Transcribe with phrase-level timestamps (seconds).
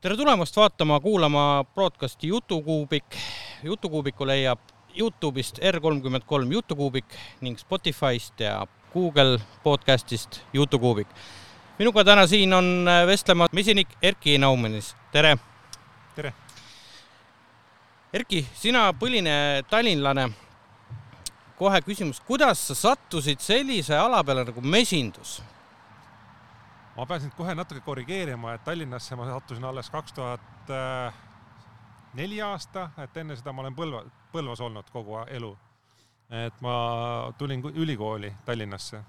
[0.00, 3.16] tere tulemast vaatama, kuulama broadcasti Jutukuubik.
[3.62, 4.58] jutukuubiku leiab
[4.98, 7.04] Youtube'ist R33 Jutukuubik
[7.40, 11.08] ning Spotify'st ja Google podcast'ist Jutukuubik.
[11.78, 15.36] minuga täna siin on vestlemas mesinik Erki Naumenis, tere!
[16.14, 16.32] tere!
[18.12, 20.30] Erki, sina põline tallinlane.
[21.58, 25.42] kohe küsimus, kuidas sa sattusid sellise ala peale nagu mesindus?
[26.98, 30.72] Ma pean sind kohe natuke korrigeerima, et Tallinnasse ma sattusin alles kaks tuhat
[32.18, 34.02] neli aasta, et enne seda ma olen Põlva,
[34.32, 35.52] Põlvas olnud kogu elu.
[36.28, 36.72] et ma
[37.38, 39.00] tulin ülikooli Tallinnasse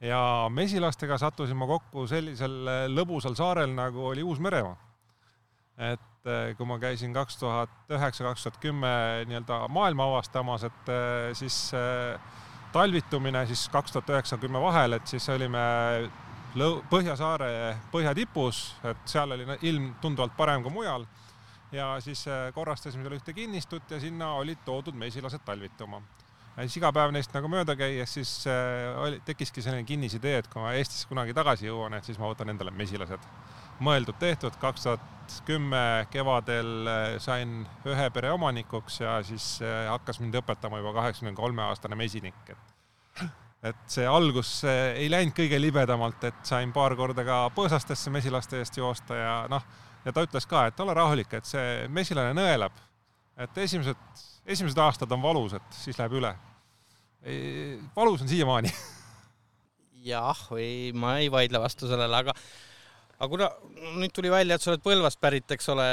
[0.00, 0.20] ja
[0.54, 4.76] mesilastega sattusin ma kokku sellisel lõbusal saarel, nagu oli Uus-Meremaa.
[5.78, 10.94] et kui ma käisin kaks tuhat üheksa, kaks tuhat kümme nii-öelda maailma avastamas, et
[11.32, 11.72] siis
[12.72, 15.62] talvitumine siis kaks tuhat üheksa, kümme vahel, et siis olime
[16.56, 21.04] Põhjasaare põhjatipus, et seal oli ilm tunduvalt parem kui mujal
[21.72, 22.24] ja siis
[22.56, 26.00] korrastasime seal ühte kinnistut ja sinna olid toodud mesilased talvituma.
[26.56, 28.32] ja siis iga päev neist nagu mööda käies, siis
[28.96, 32.50] oli, tekkiski selline kinnisidee, et kui ma Eestisse kunagi tagasi jõuan, et siis ma võtan
[32.54, 33.28] endale mesilased.
[33.84, 36.88] mõeldud-tehtud, kaks tuhat kümme kevadel
[37.22, 39.60] sain ühe pere omanikuks ja siis
[39.90, 42.77] hakkas mind õpetama juba kaheksakümne kolme aastane mesinik, et
[43.70, 48.78] et see algus ei läinud kõige libedamalt, et sain paar korda ka põõsastesse mesilaste eest
[48.80, 49.64] joosta ja noh,
[50.04, 52.84] ja ta ütles ka, et ole rahulik, et see mesilane nõelab.
[53.38, 53.98] et esimesed,
[54.46, 56.32] esimesed aastad on valus, et siis läheb üle.
[57.96, 58.72] valus on siiamaani
[60.12, 62.34] jah, või ma ei vaidle vastu sellele, aga
[63.18, 63.48] aga kuna
[63.98, 65.88] nüüd tuli välja, et sa oled Põlvast pärit, eks ole,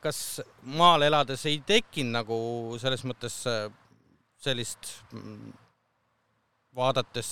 [0.00, 2.38] kas maal elades ei tekkinud nagu
[2.80, 3.42] selles mõttes
[4.42, 4.94] sellist
[6.76, 7.30] vaadates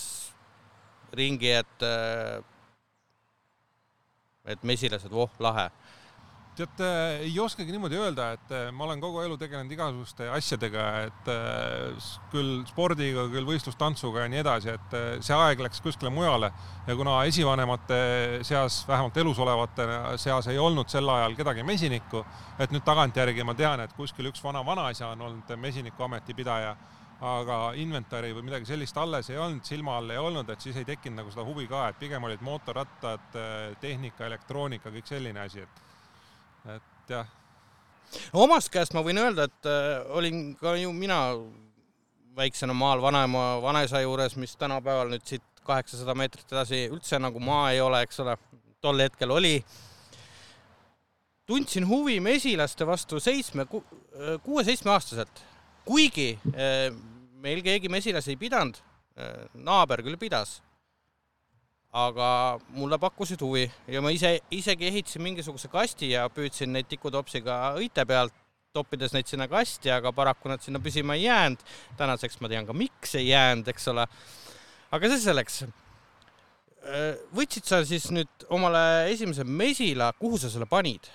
[1.16, 1.86] ringi, et,
[4.46, 5.70] et mesilased, voh, lahe?
[6.60, 6.80] tead,
[7.24, 11.30] ei oskagi niimoodi öelda, et ma olen kogu elu tegelenud igasuguste asjadega, et
[12.32, 16.50] küll spordiga, küll võistlustantsuga ja nii edasi, et see aeg läks kuskile mujale
[16.88, 18.00] ja kuna esivanemate
[18.46, 19.86] seas, vähemalt elus olevate
[20.20, 22.24] seas ei olnud sel ajal kedagi mesinikku,
[22.60, 26.74] et nüüd tagantjärgi ma tean, et kuskil üks vana vanaisa on olnud mesinikuameti pidaja
[27.20, 30.86] aga inventari või midagi sellist alles ei olnud, silma all ei olnud, et siis ei
[30.88, 33.36] tekkinud nagu seda huvi ka, et pigem olid mootorrattad,
[33.80, 35.82] tehnika, elektroonika, kõik selline asi, et,
[36.76, 37.28] et jah.
[38.32, 41.20] omast käest ma võin öelda, et äh, olin ka ju mina
[42.36, 47.68] väiksena maal vanaema, vanaisa juures, mis tänapäeval nüüd siit kaheksasada meetrit edasi üldse nagu maa
[47.74, 48.38] ei ole, eks ole,
[48.80, 49.58] tol hetkel oli
[51.50, 55.50] tundsin huvi mesilaste vastu seitsme, kuue-seitsmeaastaselt
[55.84, 56.38] kuigi
[57.40, 58.78] meil keegi mesilasi ei pidanud,
[59.66, 60.58] naaber küll pidas,
[61.90, 67.74] aga mulle pakkusid huvi ja ma ise, isegi ehitasin mingisuguse kasti ja püüdsin neid tikutopsiga
[67.80, 68.34] õite pealt,
[68.74, 71.62] toppides neid sinna kasti, aga paraku nad sinna püsima ei jäänud.
[71.98, 74.06] tänaseks ma tean ka, miks ei jäänud, eks ole.
[74.90, 75.64] aga see selleks.
[77.34, 81.10] võtsid sa siis nüüd omale esimese mesila, kuhu sa selle panid?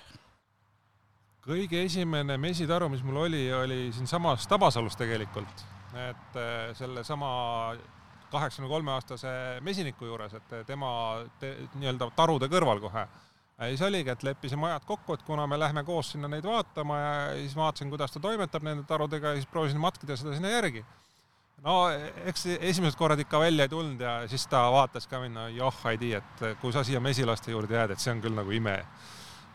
[1.46, 5.64] kõige esimene mesitaru, mis mul oli, oli siinsamas Tabasalus tegelikult,
[5.96, 6.38] et
[6.78, 7.30] sellesama
[8.30, 9.30] kaheksakümne kolme aastase
[9.64, 10.90] mesiniku juures, et tema
[11.40, 13.06] te, nii-öelda tarude kõrval kohe.
[13.70, 17.12] siis oligi, et leppisime ajad kokku, et kuna me lähme koos sinna neid vaatama ja
[17.38, 20.84] siis vaatasin, kuidas ta toimetab nende tarudega ja siis proovisin matkida seda sinna järgi.
[21.64, 21.76] no
[22.26, 25.78] eks esimesed korrad ikka välja ei tulnud ja siis ta vaatas ka mind, no joh,
[25.90, 28.82] ei tea, et kui sa siia mesilaste juurde jääd, et see on küll nagu ime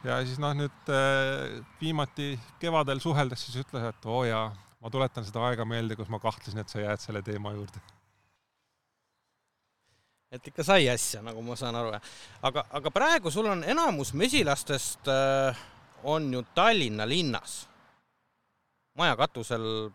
[0.03, 0.91] ja siis noh, nüüd
[1.81, 4.49] viimati kevadel suheldes siis ütles, et oo jaa,
[4.81, 7.81] ma tuletan seda aega meelde, kus ma kahtlesin, et sa jääd selle teema juurde.
[10.31, 11.93] et ikka sai asja, nagu ma saan aru.
[12.41, 15.63] aga, aga praegu sul on enamus mesilastest äh,
[16.03, 17.67] on ju Tallinna linnas.
[18.97, 19.89] maja katusel,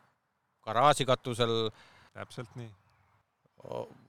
[0.65, 1.71] garaaži katusel.
[2.13, 2.73] täpselt nii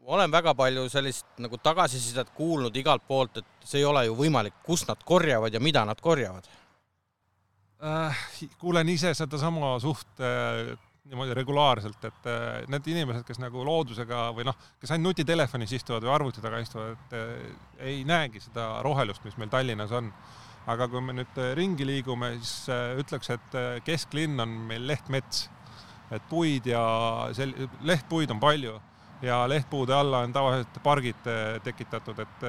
[0.08, 4.56] olen väga palju sellist nagu tagasisidet kuulnud igalt poolt, et see ei ole ju võimalik,
[4.66, 6.48] kus nad korjavad ja mida nad korjavad?
[8.58, 10.76] Kuulen ise sedasama suht äh,
[11.08, 16.04] niimoodi regulaarselt, et äh, need inimesed, kes nagu loodusega või noh, kes ainult nutitelefonis istuvad
[16.06, 17.30] või arvuti taga istuvad, et äh,
[17.92, 20.12] ei näegi seda rohelust, mis meil Tallinnas on.
[20.68, 23.54] aga kui me nüüd ringi liigume, siis äh, ütleks, et
[23.88, 25.48] kesklinn on meil lehtmets,
[26.12, 26.82] et puid ja
[27.36, 27.56] sel-,
[27.88, 28.76] lehtpuid on palju
[29.22, 31.30] ja lehtpuude alla on tavaliselt pargid
[31.64, 32.44] tekitatud, et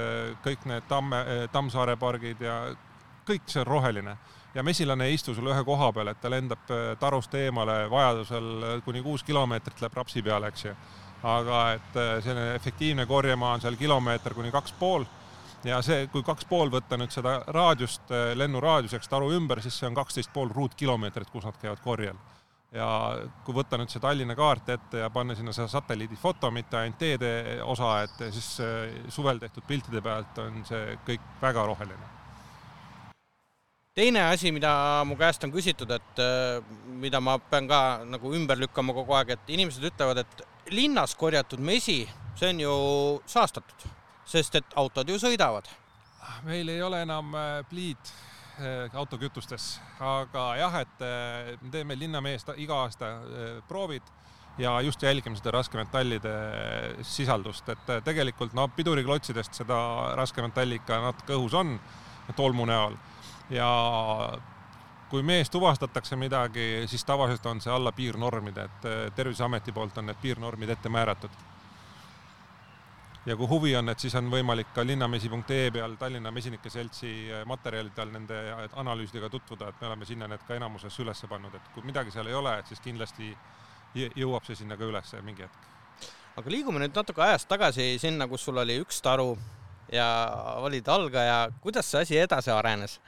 [0.45, 1.23] kõik need Tamme,
[1.53, 2.59] Tammsaare pargid ja
[3.29, 4.17] kõik see on roheline.
[4.55, 9.03] ja mesilane ei istu sul ühe koha peal, et ta lendab tarust eemale, vajadusel kuni
[9.03, 10.75] kuus kilomeetrit läheb rapsi peale, eks ju.
[11.23, 15.05] aga et selline efektiivne korjemaa on seal kilomeeter kuni kaks pool
[15.65, 19.95] ja see, kui kaks pool võtta nüüd seda raadiust lennuraadiuseks taru ümber, siis see on
[19.99, 22.19] kaksteist pool ruutkilomeetrit, kus nad käivad korjel
[22.75, 22.89] ja
[23.45, 27.33] kui võtta nüüd see Tallinna kaart ette ja panna sinna see satelliidifoto, mitte ainult teede
[27.65, 28.51] osa, et siis
[29.15, 32.18] suvel tehtud piltide pealt on see kõik väga roheline.
[33.99, 34.71] Teine asi, mida
[35.09, 36.63] mu käest on küsitud, et äh,
[37.03, 41.63] mida ma pean ka nagu ümber lükkama kogu aeg, et inimesed ütlevad, et linnas korjatud
[41.65, 42.01] mesi,
[42.39, 42.79] see on ju
[43.27, 43.89] saastatud,
[44.29, 45.69] sest et autod ju sõidavad.
[46.45, 48.17] meil ei ole enam äh, pliid
[48.59, 51.03] Eh, autokütustes, aga jah, et
[51.63, 53.13] me teeme linnameest iga aasta
[53.69, 54.03] proovid
[54.59, 56.33] ja just jälgime seda raskemetallide
[57.07, 59.79] sisaldust, et tegelikult no piduriklotsidest seda
[60.19, 61.77] raskemetalli ikka natuke õhus on
[62.35, 62.99] tolmu näol
[63.51, 63.69] ja
[65.09, 70.21] kui mees tuvastatakse midagi, siis tavaliselt on see alla piirnormide, et Terviseameti poolt on need
[70.23, 71.39] piirnormid ette määratud
[73.29, 77.45] ja kui huvi on, et siis on võimalik ka linnamesi.ee peal Tallinna Mesinike Seltsi eh,
[77.49, 78.39] materjalidel nende
[78.81, 82.31] analüüsidega tutvuda, et me oleme sinna need ka enamuses üles pannud, et kui midagi seal
[82.31, 83.35] ei ole, et siis kindlasti
[83.99, 85.69] jõuab see sinna ka üles mingi hetk.
[86.39, 89.33] aga liigume nüüd natuke ajas tagasi sinna, kus sul oli üks taru
[89.93, 90.07] ja
[90.65, 93.01] olid algaja, kuidas see asi edasi arenes?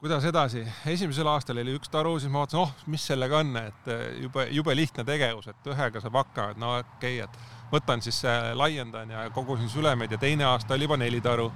[0.00, 3.88] Kuidas edasi, esimesel aastal oli üks taru, siis ma vaatasin, oh, mis sellega on, et
[3.92, 8.00] eh, jube, jube lihtne tegevus, et ühega saab hakkama, et no okei okay,, et võtan
[8.02, 8.22] siis,
[8.56, 11.50] laiendan ja kogusin sülemeid ja teine aasta oli juba neli taru.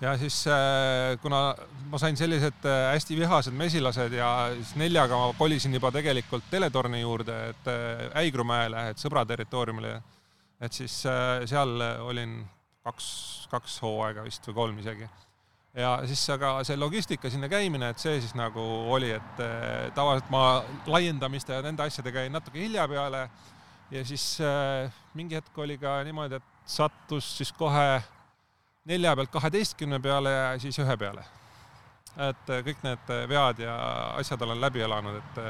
[0.00, 1.54] ja siis äh, kuna
[1.92, 7.40] ma sain sellised hästi vihased mesilased ja siis neljaga ma kolisin juba tegelikult teletorni juurde,
[7.50, 7.72] et
[8.24, 9.98] Äigrumäele, et sõbra territooriumile.
[10.60, 11.02] et siis
[11.44, 12.40] seal olin
[12.84, 15.08] kaks, kaks hooaega vist või kolm isegi
[15.74, 19.42] ja siis aga see logistika sinna käimine, et see siis nagu oli, et
[19.94, 23.28] tavaliselt ma laiendamiste ja nende asjadega jäin natuke hilja peale
[23.90, 28.02] ja siis äh, mingi hetk oli ka niimoodi, et sattus siis kohe
[28.90, 31.24] nelja pealt kaheteistkümne peale ja siis ühe peale.
[32.16, 33.74] et äh, kõik need vead ja
[34.18, 35.42] asjad olen läbi elanud, et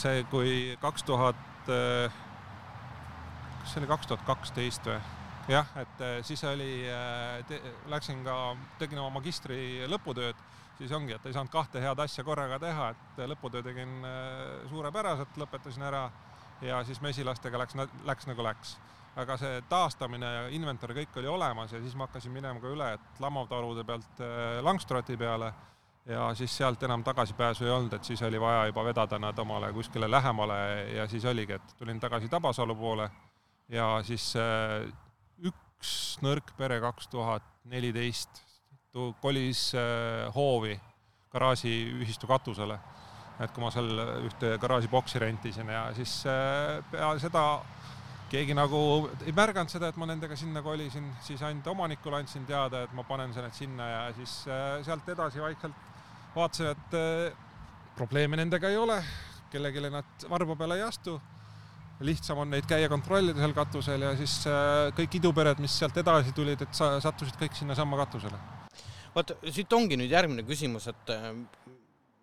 [0.00, 5.00] see, kui kaks tuhat, kas see oli kaks tuhat kaksteist või?
[5.48, 6.86] Jah, et siis oli,
[7.90, 8.36] läksin ka,
[8.78, 10.38] tegin oma magistri lõputööd,
[10.78, 14.04] siis ongi, et ei saanud kahte head asja korraga teha, et lõputöö tegin
[14.70, 16.06] suurepäraselt, lõpetasin ära
[16.62, 18.78] ja siis mesilastega läks, läks nagu läks.
[19.16, 22.86] aga see taastamine ja inventar kõik oli olemas ja siis ma hakkasin minema ka üle,
[22.94, 24.22] et lamavtarude pealt
[24.64, 25.52] Langstroti peale.
[26.06, 29.68] Ja siis sealt enam tagasipääsu ei olnud, et siis oli vaja juba vedada nad omale
[29.72, 30.56] kuskile lähemale
[30.96, 33.10] ja siis oligi, et tulin tagasi Tabasalu poole.
[33.68, 34.32] Ja siis
[35.82, 38.42] üks nõrk pere kaks tuhat neliteist
[39.22, 40.76] kolis äh, hoovi
[41.32, 42.76] garaažiühistu katusele
[43.42, 43.88] et kui ma seal
[44.28, 47.42] ühte garaažiboksi rentisin ja siis äh, peale seda
[48.30, 48.78] keegi nagu
[49.26, 53.02] ei märganud seda, et ma nendega sinna kolisin, siis ainult omanikule andsin teada, et ma
[53.04, 55.90] panen need sinna ja siis äh, sealt edasi vaikselt
[56.36, 57.34] vaatasin, et
[57.98, 59.02] probleeme nendega ei ole,
[59.50, 61.18] kellelegi nad varba peale ei astu.
[62.02, 64.40] Lihtsam on neid käia kontrollida seal katusel ja siis
[64.98, 68.38] kõik idupered, mis sealt edasi tulid, et sa sattusid kõik sinnasamma katusele.
[69.14, 71.10] vot siit ongi nüüd järgmine küsimus, et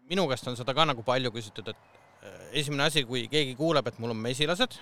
[0.09, 3.87] minu käest on seda ka nagu palju küsitud, et äh, esimene asi, kui keegi kuuleb,
[3.87, 4.79] et mul on mesilased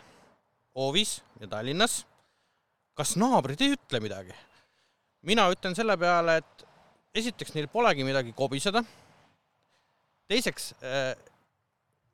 [0.78, 2.02] hoovis ja Tallinnas,
[2.98, 4.36] kas naabrid ei ütle midagi?
[5.28, 6.64] mina ütlen selle peale, et
[7.20, 8.84] esiteks neil polegi midagi kobiseda.
[10.32, 11.12] teiseks, äh,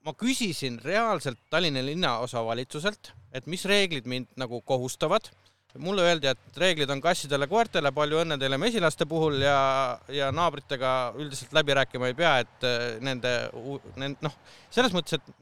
[0.03, 5.31] ma küsisin reaalselt Tallinna linnaosavalitsuselt, et mis reeglid mind nagu kohustavad
[5.81, 9.57] mulle öeldi, et reeglid on kassidele-koertele, palju õnne teile mesilaste puhul ja,
[10.13, 13.33] ja naabritega üldiselt läbi rääkima ei pea, et äh, nende,
[13.97, 14.35] nend-, noh,
[14.73, 15.33] selles mõttes, et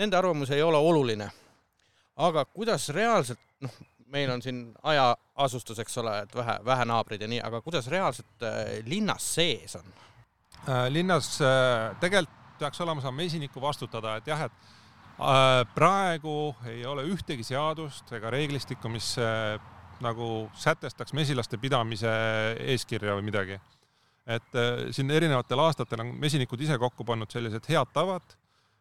[0.00, 1.28] nende arvamus ei ole oluline.
[2.20, 3.76] aga kuidas reaalselt, noh,
[4.12, 8.48] meil on siin hajaasustus, eks ole, et vähe, vähe naabreid ja nii, aga kuidas reaalselt
[8.48, 9.92] äh, linnas sees on?
[10.68, 11.36] Äh, linnas
[12.00, 14.70] tegelikult peaks olema saa mesiniku vastutada, et jah, et
[15.20, 19.58] Äh, praegu ei ole ühtegi seadust ega reeglistikku, mis äh,
[20.00, 22.12] nagu sätestaks mesilaste pidamise
[22.72, 23.58] eeskirja või midagi.
[24.30, 28.24] et äh, siin erinevatel aastatel on mesinikud ise kokku pannud sellised head tavad,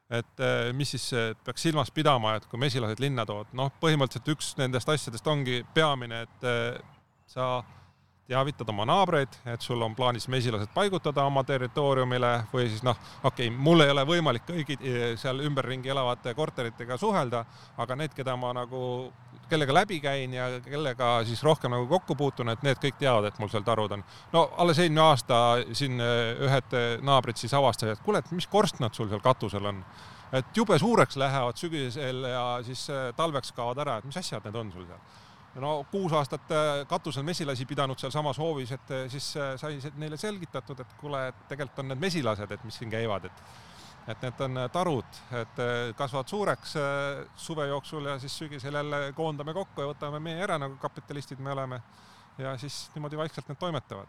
[0.10, 0.42] et
[0.74, 1.12] mis siis
[1.46, 6.24] peaks silmas pidama, et kui mesilased linna tood, noh, põhimõtteliselt üks nendest asjadest ongi peamine,
[6.26, 6.48] et
[7.30, 7.60] sa
[8.30, 13.50] teavitad oma naabreid, et sul on plaanis mesilased paigutada oma territooriumile või siis noh, okei
[13.50, 17.44] okay,, mul ei ole võimalik kõigi eh, seal ümberringi elavate korteritega suhelda,
[17.82, 18.82] aga need, keda ma nagu,
[19.50, 23.40] kellega läbi käin ja kellega siis rohkem nagu kokku puutun, et need kõik teavad, et
[23.42, 24.06] mul seal tarud on.
[24.36, 25.40] no alles eelmine aasta
[25.74, 29.72] siin eh, ühed eh, naabrid siis avastasid, et kuule, et mis korstnad sul seal katusel
[29.74, 29.82] on.
[30.38, 32.86] et jube suureks lähevad sügisel ja siis
[33.18, 35.02] talveks kaovad ära, et mis asjad need on sul seal
[35.60, 40.18] no kuus aastat äh, katusel mesilasi pidanud sealsamas hoovis, et äh, siis äh, sai neile
[40.18, 43.58] selgitatud, et kuule, et tegelikult on need mesilased, et mis siin käivad, et
[44.10, 45.60] et need on tarud, et
[45.94, 46.72] kasvavad suureks
[47.38, 51.52] suve jooksul ja siis sügisel jälle koondame kokku ja võtame meie ära, nagu kapitalistid me
[51.52, 51.82] oleme.
[52.38, 54.08] ja siis niimoodi vaikselt need toimetavad.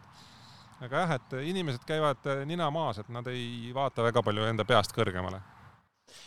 [0.80, 4.96] aga jah, et inimesed käivad nina maas, et nad ei vaata väga palju enda peast
[4.96, 5.42] kõrgemale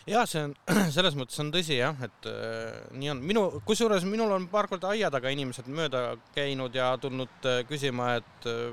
[0.10, 0.56] ja see on,
[0.96, 3.24] selles mõttes on tõsi jah, et äh, nii on.
[3.32, 8.16] minu, kusjuures minul on paar korda aia taga inimesed mööda käinud ja tulnud äh, küsima,
[8.22, 8.72] et äh,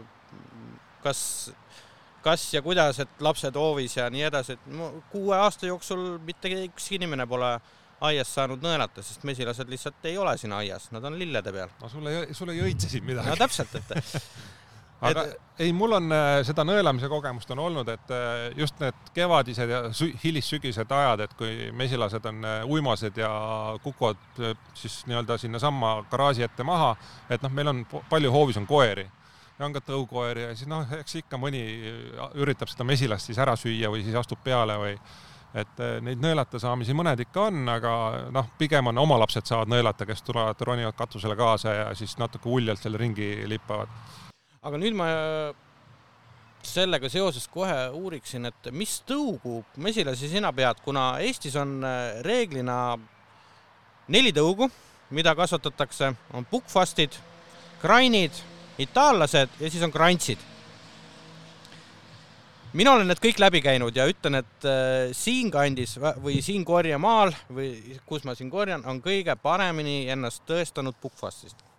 [1.04, 1.22] kas,
[2.24, 4.80] kas ja kuidas, et lapsed hoovis ja nii edasi, et
[5.12, 7.56] kuue aasta jooksul mitte ükski inimene pole
[8.00, 11.72] aias saanud nõelata, sest mesilased lihtsalt ei ole siin aias, nad on lillede peal.
[11.82, 13.28] no sulle, sulle ei õitse siin midagi.
[13.28, 13.92] no täpselt, et
[15.00, 15.36] aga et...
[15.64, 19.82] ei, mul on äh, seda nõelamise kogemust on olnud, et äh, just need kevadised ja
[20.24, 23.30] hilissügised ajad, et kui mesilased on uimased ja
[23.84, 24.20] kukuvad
[24.74, 26.92] siis nii-öelda sinnasamma garaaži ette maha,
[27.30, 29.08] et noh, meil on palju hoovis on koeri.
[29.58, 31.60] Ja on ka tõukoeri ja siis noh, eks ikka mõni
[32.40, 34.94] üritab seda mesilast siis ära süüa või siis astub peale või
[35.60, 37.92] et neid nõelata saamisi mõned ikka on, aga
[38.32, 42.48] noh, pigem on oma lapsed saavad nõelata, kes tulevad, ronivad katusele kaasa ja siis natuke
[42.48, 43.92] uljalt seal ringi lippavad
[44.60, 45.06] aga nüüd ma
[46.66, 52.76] sellega seoses kohe uuriksin, et mis tõugu mesilasi sina pead, kuna Eestis on äh, reeglina
[54.12, 54.68] neli tõugu,
[55.16, 57.16] mida kasvatatakse, on pukkfastid,
[57.80, 58.36] krainid,
[58.84, 60.38] itaallased ja siis on krantsid.
[62.72, 67.96] mina olen need kõik läbi käinud ja ütlen, et äh, siinkandis või siin korjemaal või
[68.06, 71.69] kus ma siin korjan, on kõige paremini ennast tõestanud pukkfastist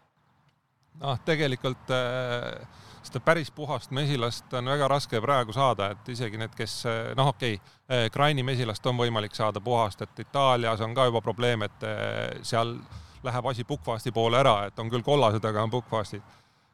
[1.01, 2.61] noh, tegelikult äh,
[3.01, 7.31] seda päris puhast mesilast on väga raske praegu saada, et isegi need, kes äh, noh,
[7.33, 11.87] okei okay,, Kraini mesilast on võimalik saada puhast, et Itaalias on ka juba probleem, et
[11.87, 12.77] äh, seal
[13.25, 16.21] läheb asi pukkvaasti poole ära, et on küll kollased, aga on pukkvaastid.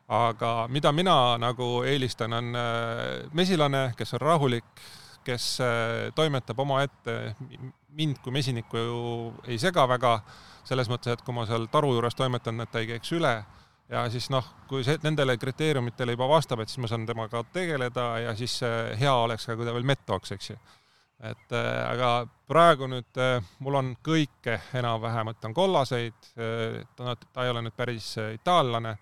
[0.07, 2.53] aga mida mina nagu eelistan, on
[3.35, 4.83] mesilane, kes on rahulik,
[5.27, 5.57] kes
[6.15, 7.35] toimetab omaette,
[7.91, 9.01] mind kui mesinikku ju
[9.47, 10.21] ei sega väga,
[10.63, 13.33] selles mõttes, et kui ma seal taru juures toimetan, et ta ei käiks üle
[13.89, 18.07] ja siis noh, kui see nendele kriteeriumitele juba vastab, et siis ma saan temaga tegeleda
[18.25, 18.59] ja siis
[18.99, 20.57] hea oleks ka, kui ta veel mett tooks, eks ju.
[21.23, 27.15] et äh, aga praegu nüüd äh, mul on kõike enam-vähem, et on kollaseid äh,, ta,
[27.33, 28.93] ta ei ole nüüd päris äh, itaallane,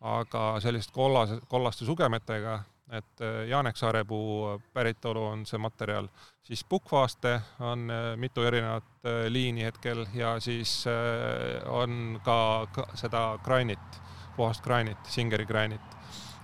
[0.00, 2.58] aga sellist kollase, kollaste sugemetega,
[2.90, 6.08] et äh, Jaaneksaarepuu päritolu on see materjal,
[6.42, 12.88] siis pukkvaaste on äh, mitu erinevat äh, liini hetkel ja siis äh, on ka, ka
[12.98, 14.00] seda granit
[14.36, 15.80] puhast granit, Singeri granit.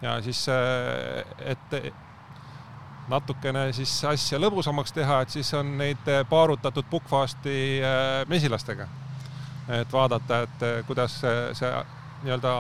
[0.03, 1.95] ja siis, äh, et
[3.09, 8.89] natukene siis asja lõbusamaks teha, et siis on neid paarutatud pukkfaasti äh, mesilastega.
[9.81, 11.71] et vaadata, et äh, kuidas see
[12.23, 12.53] nii-öelda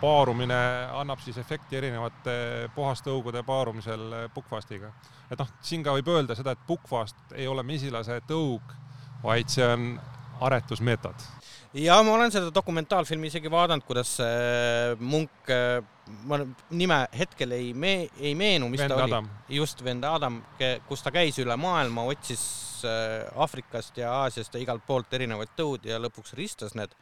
[0.00, 0.58] paarumine
[0.92, 4.92] annab siis efekti erinevate puhastõugude paarumisel pukkfaastiga.
[5.30, 8.76] et noh, siin ka võib öelda seda, et pukkfaast ei ole mesilase tõug,
[9.22, 9.94] vaid see on
[10.40, 11.30] aretusmeetod
[11.74, 15.80] ja ma olen seda dokumentaalfilmi isegi vaadanud, kuidas äh, munk, äh,
[16.28, 16.38] ma
[16.70, 19.30] nime hetkel ei me-, ei meenu, mis vend ta Adam.
[19.30, 19.56] oli.
[19.58, 20.40] just, vend Adam,
[20.88, 22.44] kus ta käis üle maailma, otsis
[22.86, 26.94] äh, Aafrikast ja Aasiast ja igalt poolt erinevaid tõud ja lõpuks ristas need.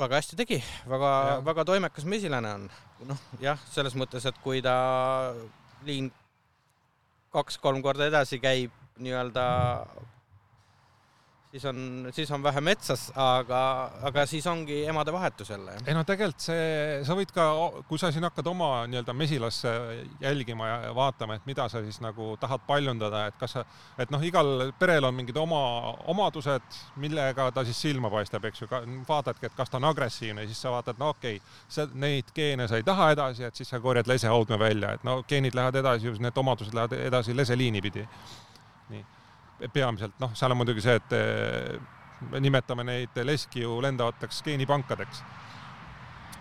[0.00, 1.10] väga hästi tegi, väga,
[1.44, 2.70] väga toimekas mesilane on.
[3.10, 5.34] noh, jah, selles mõttes, et kui ta
[5.84, 6.12] liin
[7.34, 9.44] kaks-kolm korda edasi käib nii-öelda
[11.50, 13.60] siis on, siis on vähe metsas, aga,
[14.06, 15.74] aga siis ongi emade vahetus jälle.
[15.86, 17.46] ei no tegelikult see, sa võid ka,
[17.88, 19.72] kui sa siin hakkad oma nii-öelda mesilasse
[20.22, 23.64] jälgima ja vaatama, et mida sa siis nagu tahad paljundada, et kas sa,
[23.98, 25.60] et noh, igal perel on mingid oma
[26.12, 28.70] omadused, millega ta siis silma paistab, eks ju,
[29.08, 32.68] vaatadki, et kas ta on agressiivne, siis sa vaatad, no okei okay,, sa neid geene
[32.70, 36.14] sa ei taha edasi, et siis sa korjad lesehaudme välja, et no geenid lähevad edasi,
[36.20, 38.06] need omadused lähevad edasi leseliini pidi.
[38.90, 39.19] nii
[39.68, 41.78] peamiselt, noh, seal on muidugi see, et eh,
[42.40, 45.22] nimetame neid leski ju lendavateks geenipankadeks.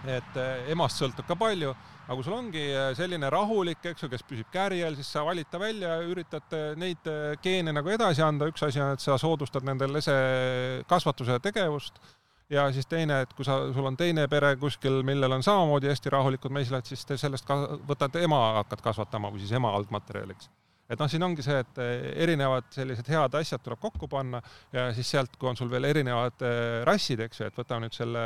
[0.07, 1.73] et eh, emast sõltub ka palju,
[2.05, 5.49] aga kui sul ongi eh, selline rahulik, eks ju, kes püsib kärjel, siis sa valid
[5.51, 7.09] ta välja ja üritad neid
[7.43, 10.15] geene nagu edasi anda, üks asi on, et sa soodustad nende lese
[10.87, 11.99] kasvatuse tegevust
[12.49, 16.15] ja siis teine, et kui sa, sul on teine pere kuskil, millel on samamoodi hästi
[16.15, 20.49] rahulikud mesilased, siis te sellest ka võtad ema, hakkad kasvatama või siis ema algmaterjaliks
[20.89, 24.41] et noh, siin ongi see, et eh, erinevad sellised head asjad tuleb kokku panna
[24.73, 27.97] ja siis sealt, kui on sul veel erinevad eh, rassid, eks ju, et võtame nüüd
[27.97, 28.23] selle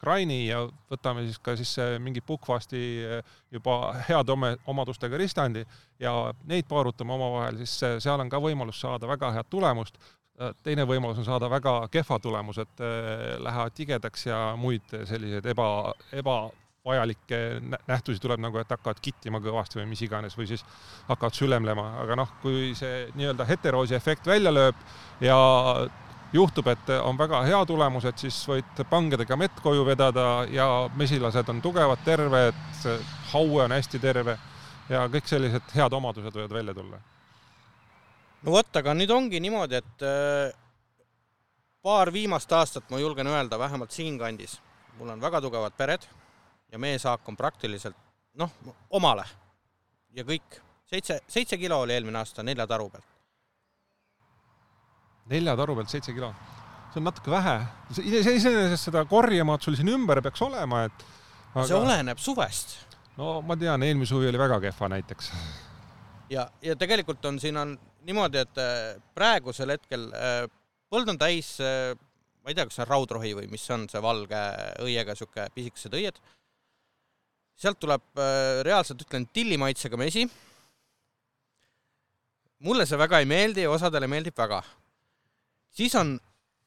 [0.00, 4.36] Kraini ja võtame siis ka siis mingi pukkvaasti eh, juba heade
[4.70, 5.64] omadustega ristandi
[6.00, 6.14] ja
[6.48, 10.00] neid paarutame omavahel, siis seal on ka võimalus saada väga head tulemust.
[10.64, 12.80] Teine võimalus on saada väga kehva tulemus, et
[13.44, 15.66] lähevad tigedaks ja muid selliseid eba,
[16.80, 17.38] ebavajalikke
[17.86, 20.62] nähtusi tuleb nagu, et hakkavad kittima kõvasti või mis iganes või siis
[21.08, 24.76] hakkavad sülemlema, aga noh, kui see nii-öelda heteroosi efekt välja lööb
[25.20, 25.36] ja
[26.32, 31.48] juhtub, et on väga hea tulemus, et siis võid pangedega mett koju vedada ja mesilased
[31.52, 32.62] on tugevad, terved,
[33.32, 34.38] haue on hästi terve
[34.88, 37.02] ja kõik sellised head omadused võivad välja tulla.
[38.42, 40.56] no vot, aga nüüd ongi niimoodi, et äh,
[41.82, 44.56] paar viimast aastat ma julgen öelda, vähemalt siinkandis,
[44.96, 46.08] mul on väga tugevad pered
[46.72, 47.96] ja meesaak on praktiliselt
[48.38, 48.50] noh,
[48.90, 49.24] omale
[50.16, 50.60] ja kõik.
[50.86, 53.10] seitse, seitse kilo oli eelmine aasta nelja taru pealt
[55.30, 56.32] nelja taru pealt seitse kilo.
[56.90, 57.56] see on natuke vähe.
[58.02, 61.04] iseenesest seda korjemaad sul siin ümber peaks olema, et
[61.54, 61.66] aga...
[61.66, 62.78] see oleneb suvest.
[63.18, 65.30] no ma tean, eelmine suvi oli väga kehva näiteks.
[66.30, 70.44] ja, ja tegelikult on, siin on niimoodi, et äh, praegusel hetkel äh,
[70.90, 71.94] põld on täis, äh,
[72.42, 74.42] ma ei tea, kas see on raudrohi või mis see on, see valge
[74.82, 76.20] õiega sihuke pisikesed õied.
[77.60, 78.20] Sealt tuleb
[78.64, 80.24] reaalselt, ütlen, tillimaitsega mesi.
[82.64, 84.62] Mulle see väga ei meeldi, osadele meeldib väga.
[85.76, 86.14] Siis on,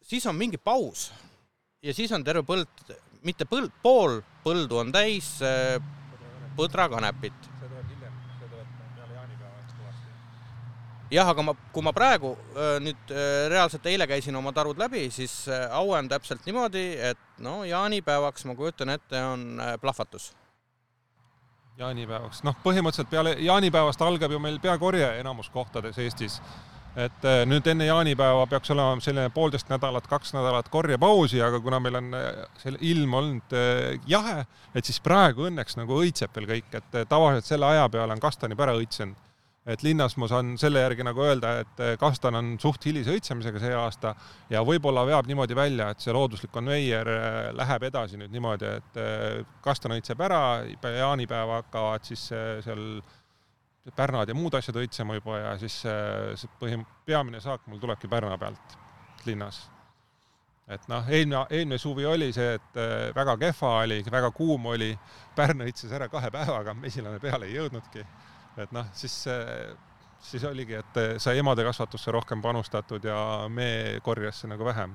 [0.05, 1.09] siis on mingi paus
[1.83, 2.93] ja siis on terve põld,
[3.27, 5.79] mitte põld, pool põldu on täis äh,
[6.57, 7.49] põdrakanepit.
[11.13, 15.05] jah, aga ma, kui ma praegu äh, nüüd äh, reaalselt eile käisin oma tarud läbi,
[15.13, 20.31] siis aue on täpselt niimoodi, et no jaanipäevaks ma kujutan ette, on plahvatus
[21.79, 26.39] jaanipäevaks, noh, põhimõtteliselt peale jaanipäevast algab ju meil peakorje enamus kohtades Eestis.
[26.93, 31.79] Et äh, nüüd enne jaanipäeva peaks olema selline poolteist nädalat, kaks nädalat korjepausi, aga kuna
[31.81, 32.27] meil on äh,
[32.61, 34.43] selle ilm olnud äh, jahe,
[34.77, 38.53] et siis praegu õnneks nagu õitseb veel kõik, et tavaliselt selle aja peale on kastan
[38.53, 39.32] juba ära õitsenud.
[39.65, 43.73] Et linnas ma saan selle järgi nagu öelda, et kastan on suht hilise õitsemisega see
[43.79, 44.11] aasta
[44.51, 47.07] ja võib-olla veab niimoodi välja, et see looduslik konveier
[47.55, 49.01] läheb edasi nüüd niimoodi, et
[49.63, 50.43] kastan õitseb ära,
[50.83, 52.27] jaanipäeva hakkavad siis
[52.65, 52.87] seal
[53.95, 58.37] pärnad ja muud asjad õitsema juba ja siis see põhim-, peamine saak mul tulebki Pärna
[58.39, 58.77] pealt
[59.27, 59.69] linnas.
[60.67, 62.77] et noh, eelmine, eelmine suvi oli see, et
[63.15, 64.93] väga kehva oli, väga kuum oli,
[65.35, 68.05] Pärnu õitses ära kahe päevaga, mesilane peale ei jõudnudki.
[68.57, 69.15] Et noh, siis,
[70.21, 73.17] siis oligi, et sai emade kasvatusse rohkem panustatud ja
[73.49, 74.93] meekorjesse nagu vähem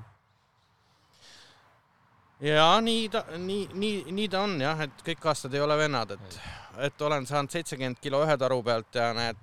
[2.39, 6.15] ja nii ta, nii, nii, nii ta on jah, et kõik aastad ei ole vennad,
[6.15, 6.39] et,
[6.87, 9.41] et olen saanud seitsekümmend kilo ühe taru pealt ja näed,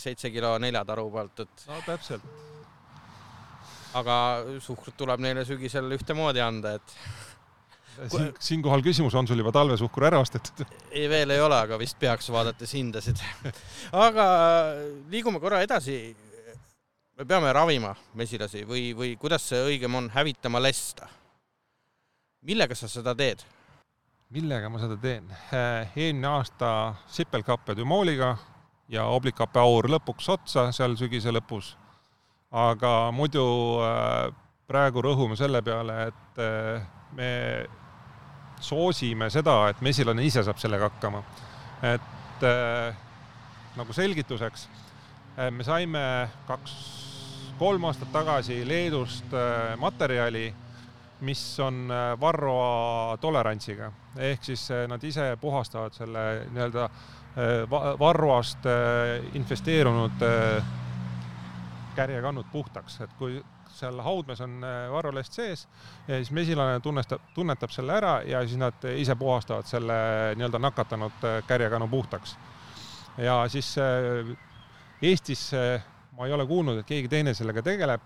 [0.00, 1.66] seitse kilo nelja taru pealt, et.
[1.68, 2.24] no täpselt.
[3.98, 4.16] aga
[4.64, 6.96] suhkrut tuleb neile sügisel ühtemoodi anda, et.
[8.06, 10.62] Siin, siinkohal küsimus, on sul juba talvesuhkur ära ostetud?
[10.92, 13.20] ei, veel ei ole, aga vist peaks, vaadates hindasid.
[14.06, 14.26] aga
[15.10, 16.16] liigume korra edasi.
[17.18, 21.08] me peame ravima mesilasi või, või kuidas see õigem on, hävitama lesta
[22.42, 23.42] millega sa seda teed?
[24.34, 25.28] millega ma seda teen?
[25.56, 26.70] Äh, eelmine aasta
[27.10, 28.34] sipelkappe Dümooliga
[28.92, 31.74] ja oblikappe aur lõpuks otsa seal sügise lõpus.
[32.52, 33.44] aga muidu
[33.84, 34.28] äh,
[34.68, 37.30] praegu rõhume selle peale, et äh, me
[38.60, 41.22] soosime seda, et mesilane ise saab sellega hakkama.
[41.82, 42.46] et
[43.78, 44.68] nagu selgituseks,
[45.54, 46.00] me saime
[46.46, 46.72] kaks,
[47.58, 49.34] kolm aastat tagasi Leedust
[49.78, 50.46] materjali
[51.20, 58.66] mis on äh, varroa tolerantsiga, ehk siis äh, nad ise puhastavad selle nii-öelda äh, varroast
[59.34, 60.22] infesteerunud
[61.96, 63.40] kärjekannud puhtaks, et kui
[63.78, 64.58] seal haudmes on
[64.92, 65.64] varrolest sees
[66.08, 69.98] ja siis mesilane tunnestab, tunnetab selle ära ja siis nad ise puhastavad selle
[70.36, 72.36] nii-öelda nakatanud kärjekanu puhtaks.
[73.18, 73.74] ja siis
[75.02, 75.50] Eestis
[76.18, 78.02] ma ei ole kuulnud, et keegi teine sellega tegeleb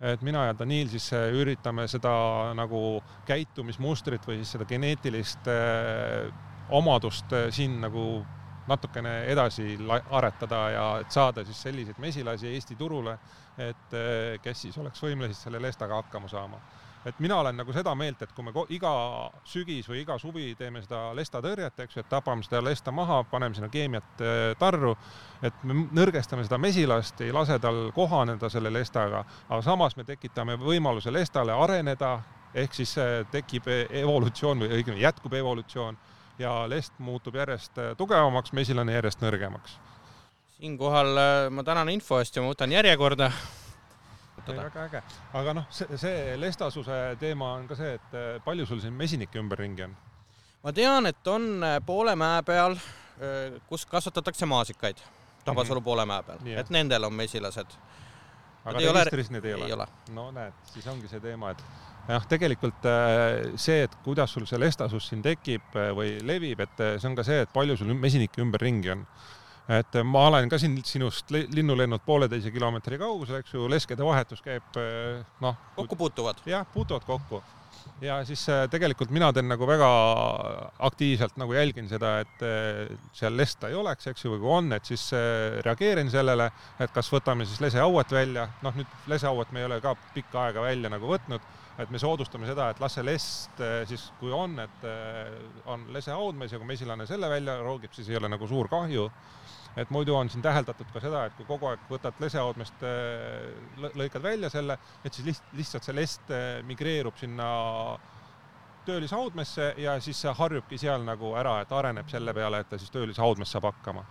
[0.00, 2.10] et mina ja Daniil siis äh, üritame seda
[2.56, 6.30] nagu käitumismustrit või siis seda geneetilist äh,
[6.72, 8.22] omadust äh, siin nagu
[8.68, 9.78] natukene edasi
[10.10, 13.16] aretada ja et saada siis selliseid mesilasi Eesti turule,
[13.58, 13.96] et
[14.42, 16.60] kes siis oleks võimelised selle lestaga hakkama saama.
[17.04, 18.90] Et mina olen nagu seda meelt, et kui me iga
[19.48, 23.56] sügis või iga suvi teeme seda lestatõrjet, eks ju, et tapame seda lesta maha, paneme
[23.56, 24.92] sinna keemiat äh, tarru,
[25.42, 30.58] et me nõrgestame seda mesilast, ei lase tal kohaneda selle lestaga, aga samas me tekitame
[30.60, 32.18] võimaluse lestale areneda,
[32.52, 35.96] ehk siis äh, tekib evolutsioon või õigemini jätkub evolutsioon
[36.40, 39.78] ja lest muutub järjest äh, tugevamaks, mesilane järjest nõrgemaks.
[40.60, 41.16] siinkohal
[41.50, 43.30] ma tänan info eest ja ma võtan järjekorda
[44.48, 45.02] väga äge,
[45.36, 49.40] aga noh, see, see lestasuse teema on ka see, et eh, palju sul siin mesinikke
[49.40, 49.94] ümberringi on?
[50.64, 52.76] ma tean, et on poole mäe peal,
[53.68, 55.00] kus kasvatatakse maasikaid,
[55.44, 55.84] Tabasalu mm -hmm.
[55.84, 57.76] poole mäe peal, et nendel on mesilased.
[58.64, 59.72] aga ei ole- registris need ei ole ei?
[59.72, 59.86] ole.
[60.12, 61.64] no näed, siis ongi see teema, et
[62.08, 66.82] jah, tegelikult äh, see, et kuidas sul see lestasus siin tekib äh, või levib, et
[66.82, 69.04] äh, see on ka see, et palju sul mesinikke ümberringi on.
[69.70, 74.42] et ma olen ka siin sinust li- linnulennud pooleteise kilomeetri kaugusel, eks ju, leskede vahetus
[74.42, 74.80] käib
[75.40, 76.42] noh, kokku puutuvad.
[76.46, 77.42] jah, puutuvad kokku.
[78.00, 79.88] Ja siis äh, tegelikult mina teen nagu väga
[80.88, 84.72] aktiivselt nagu jälgin seda, et äh, seal lesta ei oleks, eks ju, või kui on,
[84.76, 89.62] et siis äh, reageerin sellele, et kas võtame siis lesehauet välja, noh nüüd lesehauet me
[89.62, 91.44] ei ole ka pikka aega välja nagu võtnud,
[91.80, 94.82] et me soodustame seda, et las see lest siis, kui on, et
[95.70, 99.06] on lesehaudmees ja kui mesilane selle välja roogib, siis ei ole nagu suur kahju
[99.76, 102.82] et muidu on siin täheldatud ka seda, et kui kogu aeg võtad lesehaudmest,
[103.94, 107.50] lõikad välja selle, et siis liht- lihtsalt see lest äh, migreerub sinna
[108.84, 112.92] töölishaudmesse ja siis see harjubki seal nagu ära, et areneb selle peale, et ta siis
[112.94, 114.04] töölishaudmes saab hakkama.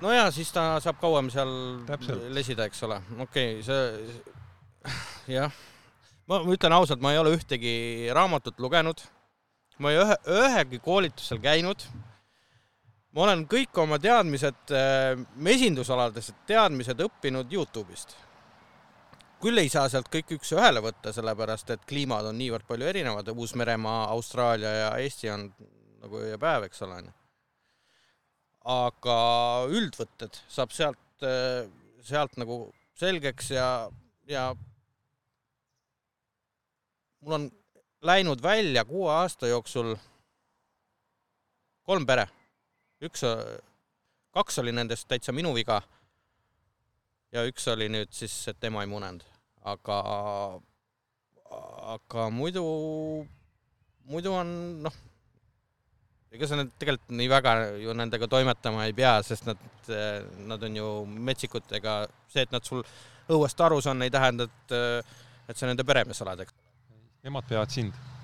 [0.00, 1.52] no ja siis ta saab kauem seal
[1.86, 2.28] Täpselt.
[2.34, 3.00] lesida, eks ole.
[3.18, 5.52] okei okay,, see jah,
[6.26, 9.00] ma ma ütlen ausalt, ma ei ole ühtegi raamatut lugenud.
[9.78, 11.84] ma ei ühe, ühegi koolitusel käinud.
[13.16, 14.72] Ma olen kõik oma teadmised,
[15.40, 18.16] mesindusaladesed teadmised õppinud Youtube'ist.
[19.40, 24.08] küll ei saa sealt kõik üks-ühele võtta, sellepärast et kliimad on niivõrd palju erinevad, Uus-Meremaa,
[24.12, 25.46] Austraalia ja Eesti on
[26.02, 27.12] nagu öö ja päev, eks ole, onju
[28.66, 29.16] aga
[29.70, 31.26] üldvõtted saab sealt,
[32.02, 32.66] sealt nagu
[32.98, 33.68] selgeks ja,
[34.26, 34.48] ja
[37.22, 37.46] mul on
[38.06, 39.94] läinud välja kuue aasta jooksul
[41.86, 42.26] kolm pere.
[43.08, 43.24] üks,
[44.36, 45.80] kaks oli nendest täitsa minu viga
[47.34, 49.24] ja üks oli nüüd siis, et ema ei munenud,
[49.66, 49.98] aga,
[51.96, 52.64] aga muidu,
[54.10, 54.52] muidu on
[54.86, 54.96] noh,
[56.36, 59.62] ega sa nüüd tegelikult nii väga ju nendega toimetama ei pea, sest nad,
[60.48, 60.90] nad on ju
[61.30, 62.84] metsikud, ega see, et nad sul
[63.32, 64.76] õuest arus on, ei tähenda, et,
[65.50, 66.62] et sa nende peremees oled, eks.
[67.26, 68.15] Nemad peavad sind.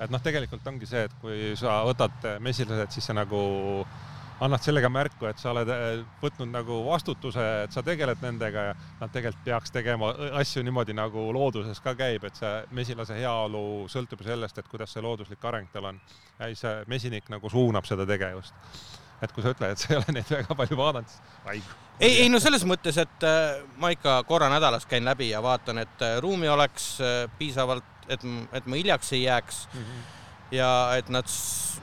[0.00, 3.42] Et noh, tegelikult ongi see, et kui sa võtad mesilased, siis sa nagu
[4.40, 5.86] annad sellega märku, et sa oled äh,
[6.22, 11.28] võtnud nagu vastutuse, et sa tegeled nendega ja nad tegelikult peaks tegema asju niimoodi, nagu
[11.34, 15.90] looduses ka käib, et see mesilase heaolu sõltub sellest, et kuidas see looduslik areng tal
[15.90, 16.00] on.
[16.38, 18.54] ja siis see mesinik nagu suunab seda tegevust.
[19.22, 21.76] et kui sa ütled, et sa ei ole neid väga palju vaadanud, siis aigu.
[21.98, 25.82] ei, ei no selles mõttes, et äh, ma ikka korra nädalas käin läbi ja vaatan,
[25.82, 26.92] et ruumi oleks
[27.38, 29.62] piisavalt, et, et ma hiljaks ei jääks.
[30.54, 31.28] Ja et nad,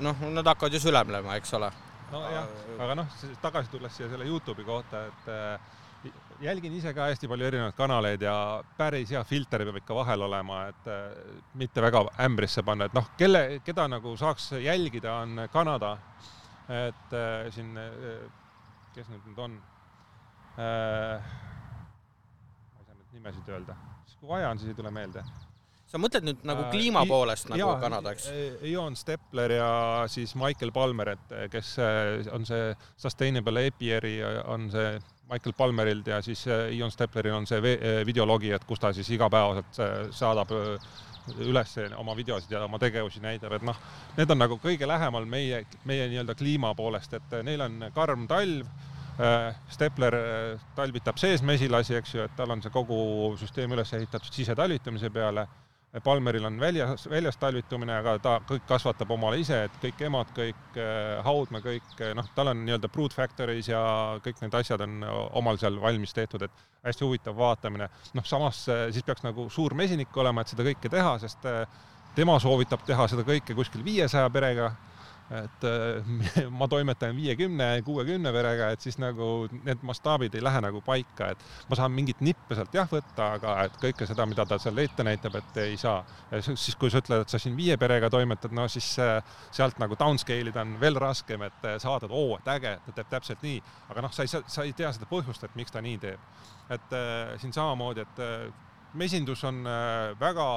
[0.02, 1.72] noh, nad hakkavad ju sülemlema, eks ole.
[2.12, 2.48] nojah,
[2.82, 6.12] aga noh, tagasi tulles siia selle Youtube'i kohta, et äh,
[6.42, 8.36] jälgin ise ka hästi palju erinevaid kanaleid ja
[8.78, 10.98] päris hea filter peab ikka vahel olema, et äh,
[11.62, 15.98] mitte väga ämbrisse panna, et noh, kelle, keda nagu saaks jälgida, on Kanada.
[16.66, 17.78] et äh, siin,
[18.96, 19.58] kes need nüüd on?
[20.58, 20.64] Ma
[22.80, 23.76] ei saa nüüd nimesid öelda,
[24.18, 25.22] kui vaja on, siis ei tule meelde
[25.96, 28.30] sa mõtled nüüd nagu Äh, kliima poolest nagu jaa, Kanada, eks?
[28.68, 29.72] Ion Stepler ja
[30.12, 34.96] siis Michael Palmer, et kes äh, on see Sustainable Apiary on see
[35.30, 39.10] Michael Palmerilt ja siis äh, Ion Stepleril on see äh, videologi, et kus ta siis
[39.16, 40.90] igapäevaselt äh, saadab äh,
[41.42, 43.78] üles oma videosid ja oma tegevusi näitab, et noh,
[44.18, 48.28] need on nagu kõige lähemal meie, meie nii-öelda kliima poolest, et äh, neil on karm
[48.30, 48.68] talv,
[49.72, 52.98] Stepler äh, talvitab sees mesilasi, eks ju, et tal on see kogu
[53.40, 55.48] süsteem üles ehitatud sisetalvitamise peale
[56.04, 60.80] Palmeril on väljas, väljas talvitumine, aga ta kõik kasvatab omale ise, et kõik emad, kõik
[60.82, 63.82] äh, haudme, kõik äh, noh, tal on nii-öelda brood factories ja
[64.26, 65.06] kõik need asjad on
[65.40, 67.90] omal seal valmis tehtud, et hästi huvitav vaatamine.
[68.14, 71.64] noh, samas äh, siis peaks nagu suur mesinik olema, et seda kõike teha, sest äh,
[72.16, 74.72] tema soovitab teha seda kõike kuskil viiesaja perega
[75.32, 80.82] et äh, ma toimetan viiekümne, kuuekümne verega, et siis nagu need mastaabid ei lähe nagu
[80.86, 84.60] paika, et ma saan mingit nippe sealt jah võtta, aga et kõike seda, mida ta
[84.62, 86.04] seal ette näitab, et ei saa.
[86.46, 89.18] siis kui sa ütled, et sa siin viie perega toimetad, no siis äh,
[89.56, 92.98] sealt nagu downscale ida on veel raskem, et äh, sa vaatad, oo, et äge, ta
[93.00, 93.58] teeb täpselt nii,
[93.90, 96.22] aga noh, sa ei saa, sa ei tea seda põhjust, et miks ta nii teeb.
[96.70, 96.94] et
[97.38, 99.60] siin samamoodi, et mesindus on
[100.18, 100.48] väga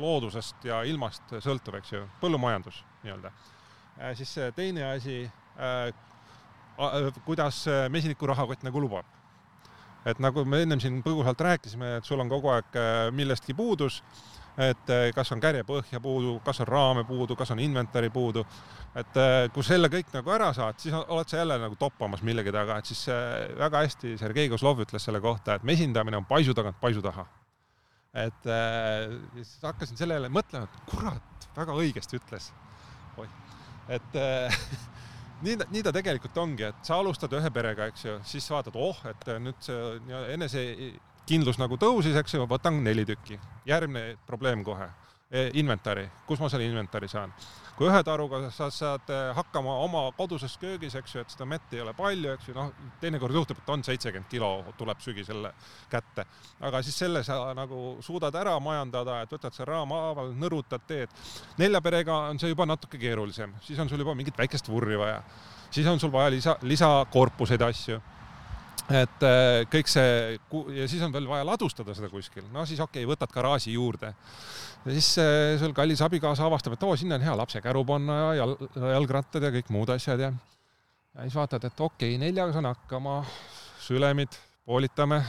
[0.00, 3.32] loodusest ja ilmast sõltuv, eks ju, põllumajandus nii-öelda
[4.14, 5.20] siis see teine asi
[5.58, 5.92] äh,,
[7.24, 9.06] kuidas äh, mesiniku rahakott nagu lubab.
[10.06, 13.98] et nagu me ennem siin põgusalt rääkisime, et sul on kogu aeg äh, millestki puudus,
[14.56, 18.46] et äh, kas on kärjepõhja puudu, kas on raame puudu, kas on inventari puudu,
[18.94, 22.54] et äh, kui selle kõik nagu ära saad, siis oled sa jälle nagu toppamas millegi
[22.54, 26.56] taga, et siis äh, väga hästi Sergei Kozlov ütles selle kohta, et mesindamine on paisu
[26.56, 27.26] tagant paisu taha
[28.14, 32.52] et äh, siis hakkasin sellele mõtlema, et kurat, väga õigesti ütles.
[33.18, 33.30] oih,
[33.88, 34.58] et äh,
[35.44, 38.98] nii nii ta tegelikult ongi, et sa alustad ühe perega, eks ju, siis vaatad, oh,
[39.08, 40.64] et nüüd see nii-öelda enese
[41.28, 43.38] kindlus nagu tõusis, eks ju, võtan neli tükki.
[43.68, 44.88] järgmine probleem kohe,
[45.60, 47.34] inventari, kus ma selle inventari saan
[47.78, 51.74] kui ühe taruga sa saad eh, hakkama oma koduses köögis, eks ju, et seda mett
[51.74, 55.46] ei ole palju, eks ju, noh, teinekord juhtub, et on seitsekümmend kilo, tuleb sügisel
[55.90, 56.26] kätte.
[56.60, 61.14] aga siis selle sa nagu suudad ära majandada, et võtad selle raamhaaval, nõrutad, teed.
[61.58, 65.22] nelja perega on see juba natuke keerulisem, siis on sul juba mingit väikest vurri vaja.
[65.70, 68.02] siis on sul vaja lisa, lisakorpuseid asju
[68.88, 70.38] et äh, kõik see
[70.76, 74.14] ja siis on veel vaja ladustada seda kuskil, no siis okei okay,, võtad garaaži juurde.
[74.84, 78.30] ja siis äh, sul kallis abikaasa avastab, et oo, sinna on hea lapsekäru panna ja
[78.42, 78.54] jal,
[78.94, 83.18] jalgrattad ja kõik muud asjad ja ja siis vaatad, et okei okay,, neljaga saan hakkama,
[83.84, 85.20] sülemid poolitame,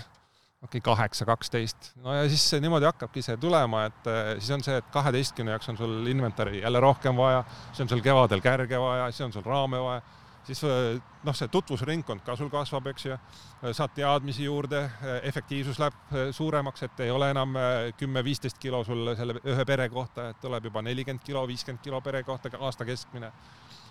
[0.63, 4.63] okei okay,, kaheksa, kaksteist, no ja siis niimoodi hakkabki see tulema, et äh, siis on
[4.63, 7.43] see, et kaheteistkümne jaoks on sul inventari jälle rohkem vaja,
[7.73, 10.07] siis on sul kevadel kärge vaja, siis on sul raame vaja
[10.49, 15.21] siis äh, noh, see tutvusringkond ka sul kasvab, eks ju, äh, saad teadmisi juurde, äh,
[15.29, 17.55] efektiivsus läheb suuremaks, et ei ole enam
[17.99, 22.23] kümme-viisteist kilo sul selle ühe pere kohta, et tuleb juba nelikümmend kilo, viiskümmend kilo pere
[22.23, 23.31] kohta aasta keskmine.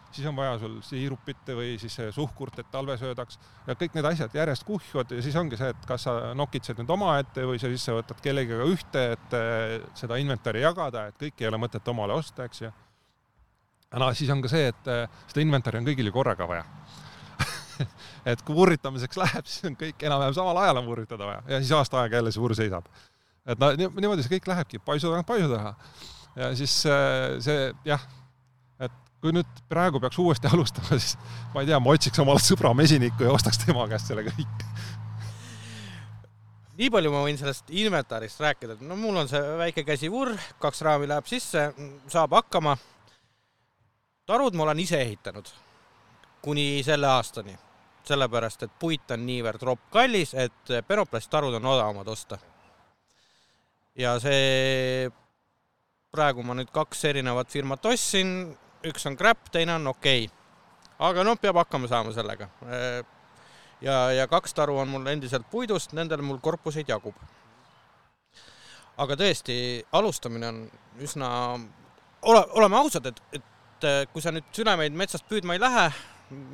[0.08, 4.34] siis on vaja sul siirupit või siis suhkurt, et talve söödaks ja kõik need asjad
[4.34, 7.84] järjest kuhjuvad ja siis ongi see, et kas sa nokitsed nüüd omaette või sa siis
[7.84, 9.38] sa võtad kellegagi ühte, et
[10.00, 12.72] seda inventari jagada, et kõike ei ole mõtet omale osta, eks ju
[13.96, 16.64] no siis on ka see, et äh, seda inventari on kõigil ju korraga vaja.
[18.29, 21.42] Et kui vurritamiseks läheb, siis on kõik enam-vähem samal ajal on vurritada vaja.
[21.48, 22.88] Ja siis aasta aega jälle see vurr seisab.
[23.48, 24.81] et no niimoodi see kõik lähebki.
[24.85, 25.74] Paisu tagant paisu taha.
[26.37, 28.03] ja siis äh, see jah,
[28.83, 31.16] et kui nüüd praegu peaks uuesti alustama, siis
[31.55, 34.68] ma ei tea, ma otsiks omale sõbra mesinikku ja ostaks tema käest selle kõik.
[36.79, 40.85] Nii palju ma võin sellest inventarist rääkida, et no mul on see väike käsivurr, kaks
[40.87, 41.70] raami läheb sisse,
[42.11, 42.77] saab hakkama
[44.28, 45.48] tarud ma olen ise ehitanud
[46.44, 47.54] kuni selle aastani,
[48.08, 52.38] sellepärast et puit on niivõrd ropp kallis, et penoplasttarud on odavamad osta.
[53.98, 55.08] ja see,
[56.14, 58.54] praegu ma nüüd kaks erinevat firmat ostsin,
[58.86, 60.36] üks on crap, teine on okei okay..
[61.10, 62.48] aga noh, peab hakkama saama sellega.
[63.80, 67.16] ja, ja kaks taru on mul endiselt puidust, nendel mul korpuseid jagub.
[68.96, 70.64] aga tõesti, alustamine on
[71.02, 71.28] üsna,
[72.22, 75.86] ole, oleme ausad, et, et et äh, kui sa nüüd sülemeid metsast püüdma ei lähe,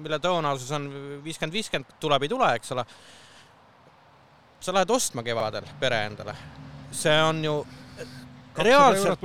[0.05, 0.89] mille tõenäosus on
[1.25, 2.85] viiskümmend, viiskümmend, tuleb, ei tule, eks ole,
[4.63, 6.37] sa lähed ostma kevadel pere endale.
[6.95, 7.57] see on ju
[8.55, 9.25] reaalselt,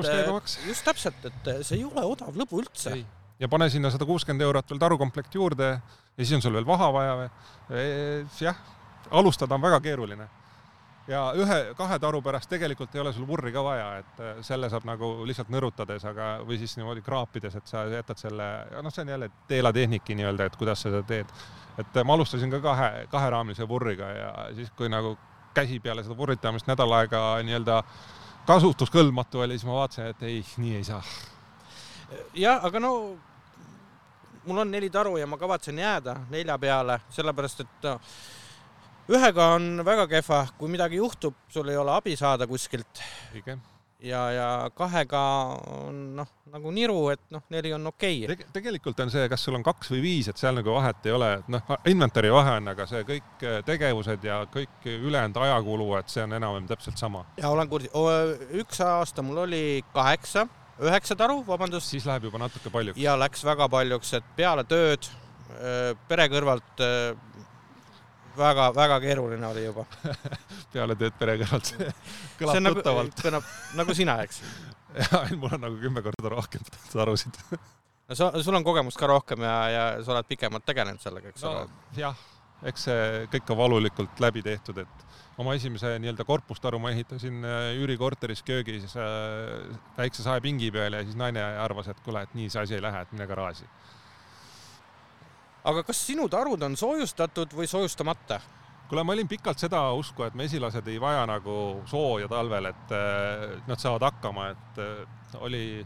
[0.65, 2.95] just täpselt, et see ei ole odav lõbu üldse.
[3.39, 6.91] ja pane sinna sada kuuskümmend eurot veel tarukomplekt juurde ja siis on sul veel vaha
[6.93, 7.29] vaja või?
[8.41, 8.57] jah,
[9.11, 10.27] alustada on väga keeruline
[11.09, 14.85] ja ühe-kahe taru pärast tegelikult ei ole sul vurri ka vaja, et äh, selle saab
[14.87, 18.49] nagu lihtsalt nõrutades, aga, või siis niimoodi kraapides, et sa jätad selle,
[18.83, 21.33] noh, see on jälle teelatehniki nii-öelda, et kuidas sa seda teed.
[21.79, 25.17] et äh, ma alustasin ka kahe, kaheraamilise vurriga ja siis, kui nagu
[25.53, 27.83] käsi peale seda vurritamist nädal aega nii-öelda
[28.47, 31.01] kasutuskõlbmatu oli, siis ma vaatasin, et ei, nii ei saa.
[32.33, 32.93] jah, aga no
[34.45, 37.99] mul on neli taru ja ma kavatsen jääda nelja peale, sellepärast et no,
[39.09, 43.01] ühega on väga kehva, kui midagi juhtub, sul ei ole abi saada kuskilt.
[43.99, 45.21] ja, ja kahega
[45.75, 48.35] on noh, nagu niru, et noh, neli on okei okay.
[48.35, 48.53] Teg.
[48.59, 51.31] tegelikult on see, kas sul on kaks või viis, et seal nagu vahet ei ole,
[51.41, 56.13] et noh, inventari vahe on, aga see kõik eh, tegevused ja kõik ülejäänud ajakulu, et
[56.13, 57.25] see on enam-vähem täpselt sama.
[57.41, 57.93] ja olen kursis,
[58.61, 59.63] üks aasta mul oli
[59.95, 60.45] kaheksa,
[60.79, 61.91] üheksa taru, vabandust.
[61.91, 63.01] siis läheb juba natuke paljuks.
[63.01, 65.09] ja läks väga paljuks, et peale tööd
[65.57, 66.87] eh, pere kõrvalt
[68.39, 69.85] eh, väga-väga keeruline oli juba
[70.73, 71.73] peale tööd pere kõrvalt
[72.39, 73.23] kõlab nagu, tuttavalt.
[73.25, 74.41] kõlab nagu sina, eks?
[75.01, 79.45] jaa, mul on nagu kümme korda rohkem tarusid no sa, sul on kogemust ka rohkem
[79.45, 81.83] ja, ja sa oled pikemalt tegelenud sellega, eks ole no,?
[81.97, 82.25] jah,
[82.69, 85.05] eks see kõik on valulikult läbi tehtud, et
[85.39, 91.19] oma esimese nii-öelda korpustaru ma ehitasin äh, üürikorteris köögis äh, väikse saepingi peal ja siis
[91.19, 93.69] naine arvas, et kuule, et nii see asi ei lähe, et mine garaaži
[95.63, 98.39] aga kas sinu tarud on soojustatud või soojustamata?
[98.89, 102.93] kuule, ma olin pikalt seda usku, et mesilased ei vaja nagu sooja talvel, et
[103.67, 104.79] nad saavad hakkama, et
[105.37, 105.85] oli,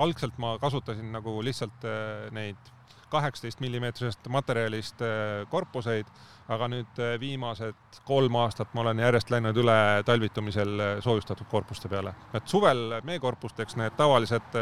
[0.00, 2.70] algselt ma kasutasin nagu lihtsalt eh, neid
[3.10, 6.08] kaheksateist millimeetrisest materjalist äh, korpuseid,
[6.50, 11.90] aga nüüd äh, viimased kolm aastat ma olen järjest läinud üle talvitumisel äh, soojustatud korpuste
[11.90, 12.14] peale.
[12.34, 14.58] et suvel meekorpusteks need tavalised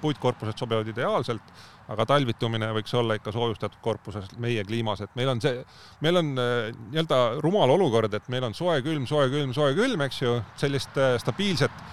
[0.00, 1.52] puitkorpused sobivad ideaalselt,
[1.88, 5.60] aga talvitumine võiks olla ikka soojustatud korpuses meie kliimas, et meil on see,
[6.04, 10.22] meil on nii-öelda rumal olukord, et meil on soe, külm, soe, külm, soe, külm, eks
[10.22, 11.84] ju, sellist stabiilset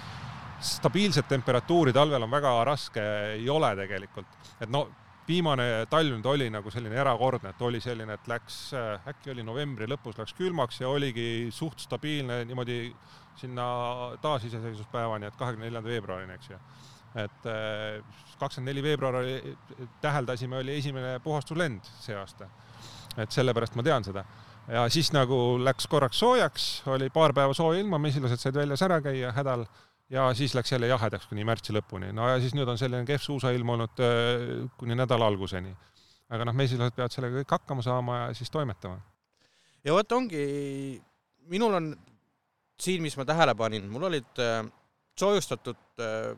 [0.61, 4.27] stabiilset temperatuuri talvel on väga raske, ei ole tegelikult.
[4.61, 4.87] et no
[5.27, 8.59] viimane talv oli nagu selline erakordne, et oli selline, et läks,
[9.07, 12.79] äkki oli novembri lõpus läks külmaks ja oligi suht stabiilne niimoodi
[13.39, 13.65] sinna
[14.21, 16.59] taasiseseisvuspäevani, et kahekümne neljanda veebruarini, eks ju.
[17.21, 17.49] et
[18.39, 19.55] kakskümmend neli veebruar oli,
[20.01, 22.49] täheldasime, oli esimene puhastuslend see aasta.
[23.17, 24.25] et sellepärast ma tean seda
[24.67, 29.01] ja siis nagu läks korraks soojaks, oli paar päeva sooja ilma, mesilased said väljas ära
[29.03, 29.65] käia hädal
[30.11, 32.11] ja siis läks jälle jahedaks kuni märtsi lõpuni.
[32.13, 35.71] no ja siis nüüd on selline kehv suusailm olnud äh, kuni nädala alguseni.
[36.31, 38.99] aga noh, mesilased peavad sellega kõik hakkama saama ja siis toimetama.
[39.85, 41.01] ja vot ongi,
[41.47, 41.89] minul on
[42.79, 44.65] siin, mis ma tähele panin, mul olid äh,
[45.19, 46.33] soojustatud äh,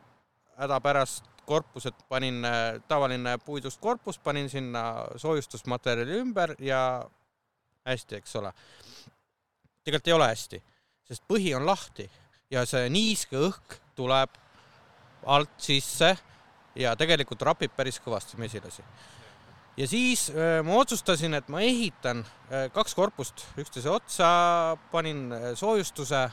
[0.58, 2.40] hädapärast korpused, panin
[2.88, 6.78] tavaline puidust korpus, panin sinna soojustusmaterjali ümber ja
[7.84, 8.52] hästi, eks ole.
[9.84, 10.62] tegelikult ei ole hästi,
[11.04, 12.06] sest põhi on lahti
[12.50, 14.40] ja see niiske õhk tuleb
[15.30, 16.14] alt sisse
[16.78, 18.82] ja tegelikult rapib päris kõvasti mesilasi.
[19.76, 25.50] ja siis äh, ma otsustasin, et ma ehitan äh, kaks korpust üksteise otsa, panin äh,
[25.54, 26.28] soojustuse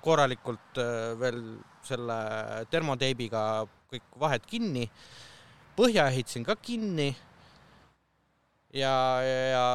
[0.00, 0.78] korralikult
[1.20, 1.42] veel
[1.84, 2.14] selle
[2.72, 4.86] termoteibiga kõik vahed kinni,
[5.76, 7.10] põhja ehitasin ka kinni
[8.72, 8.94] ja,
[9.52, 9.66] ja,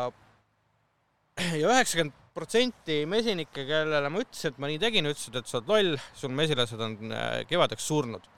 [1.62, 5.70] ja üheksakümmend protsenti mesinikke, kellele ma ütlesin, et ma nii tegin, ütlesid, et sa oled
[5.72, 8.32] loll, sul mesilased on äh, kevadeks surnud.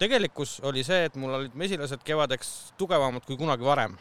[0.00, 3.98] tegelikkus oli see, et mul olid mesilased kevadeks tugevamad kui kunagi varem.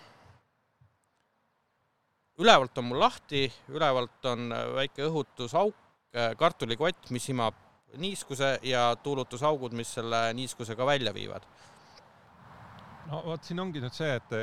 [2.40, 5.76] ülevalt on mul lahti, ülevalt on äh, väike õhutusauk,
[6.16, 7.60] äh, kartulikott, mis imab
[8.00, 11.44] niiskuse ja tuulutusaugud, mis selle niiskusega välja viivad
[13.10, 14.34] no vot, siin ongi nüüd see, et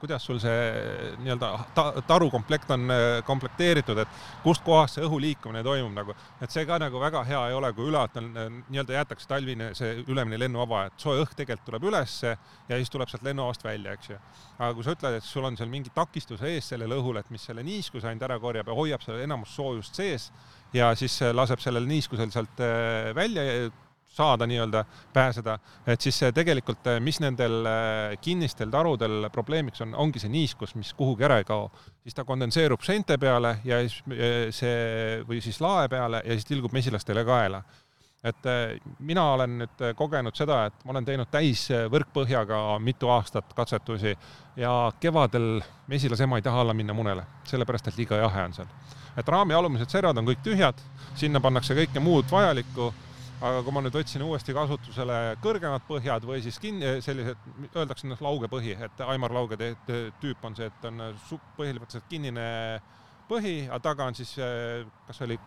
[0.00, 5.94] kuidas sul see nii-öelda ta, tarukomplekt on äh, komplekteeritud, et kustkohast see õhu liikumine toimub
[5.96, 9.70] nagu, et see ka nagu väga hea ei ole, kui on äh, nii-öelda jäetakse talvine
[9.78, 12.34] see ülemine lennuvaba, et soe õhk tegelikult tuleb ülesse
[12.68, 14.20] ja siis tuleb sealt lennuvabast välja, eks ju.
[14.58, 17.42] aga kui sa ütled, et sul on seal mingi takistus ees sellel õhul, et mis
[17.50, 20.30] selle niiskuse ainult ära korjab ja hoiab selle enamus soojust sees
[20.74, 22.62] ja siis laseb sellel niiskusel sealt
[23.16, 23.70] välja
[24.16, 30.22] saada nii-öelda, pääseda, et siis tegelikult, eh, mis nendel eh, kinnistel tarudel probleemiks on, ongi
[30.22, 31.70] see niiskus, mis kuhugi ära ei kao.
[32.02, 36.48] siis ta kondenseerub seinte peale ja siis eh, see või siis lae peale ja siis
[36.48, 37.62] tilgub mesilastele kaela
[38.26, 38.46] et
[39.06, 44.16] mina olen nüüd kogenud seda, et ma olen teinud täis võrkpõhjaga mitu aastat katsetusi
[44.58, 48.72] ja kevadel mesilasema ei taha alla minna munele, sellepärast et liiga jahe on seal.
[49.16, 50.80] et raami alumised servad on kõik tühjad,
[51.14, 52.90] sinna pannakse kõike muud vajalikku
[53.40, 57.42] aga kui ma nüüd võtsin uuesti kasutusele kõrgemad põhjad või siis kin-, sellised,
[57.74, 59.58] öeldakse noh, laugepõhi, et Aimar Lauge
[60.22, 61.04] tüüp on see, et on
[61.58, 62.46] põhimõtteliselt kinnine
[63.28, 65.38] põhi, aga taga on siis kas oli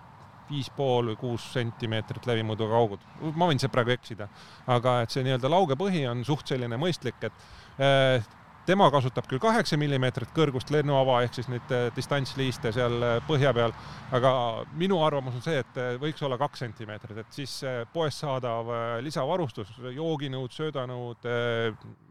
[0.50, 3.06] viis pool või kuus sentimeetrit läbimõõduga augud.
[3.36, 4.30] ma võin seal praegu eksida,
[4.68, 8.36] aga et see nii-öelda laugepõhi on suht selline mõistlik, et
[8.70, 13.54] tema kasutab küll kaheksa millimeetrit kõrgust lennuava ehk siis neid äh, distantsliiste seal äh, põhja
[13.56, 13.74] peal,
[14.16, 14.34] aga
[14.78, 17.56] minu arvamus on see, et äh, võiks olla kaks sentimeetrit, et siis
[17.94, 18.70] poest saadav
[19.06, 21.26] lisavarustus, jooginõud, söödanõud,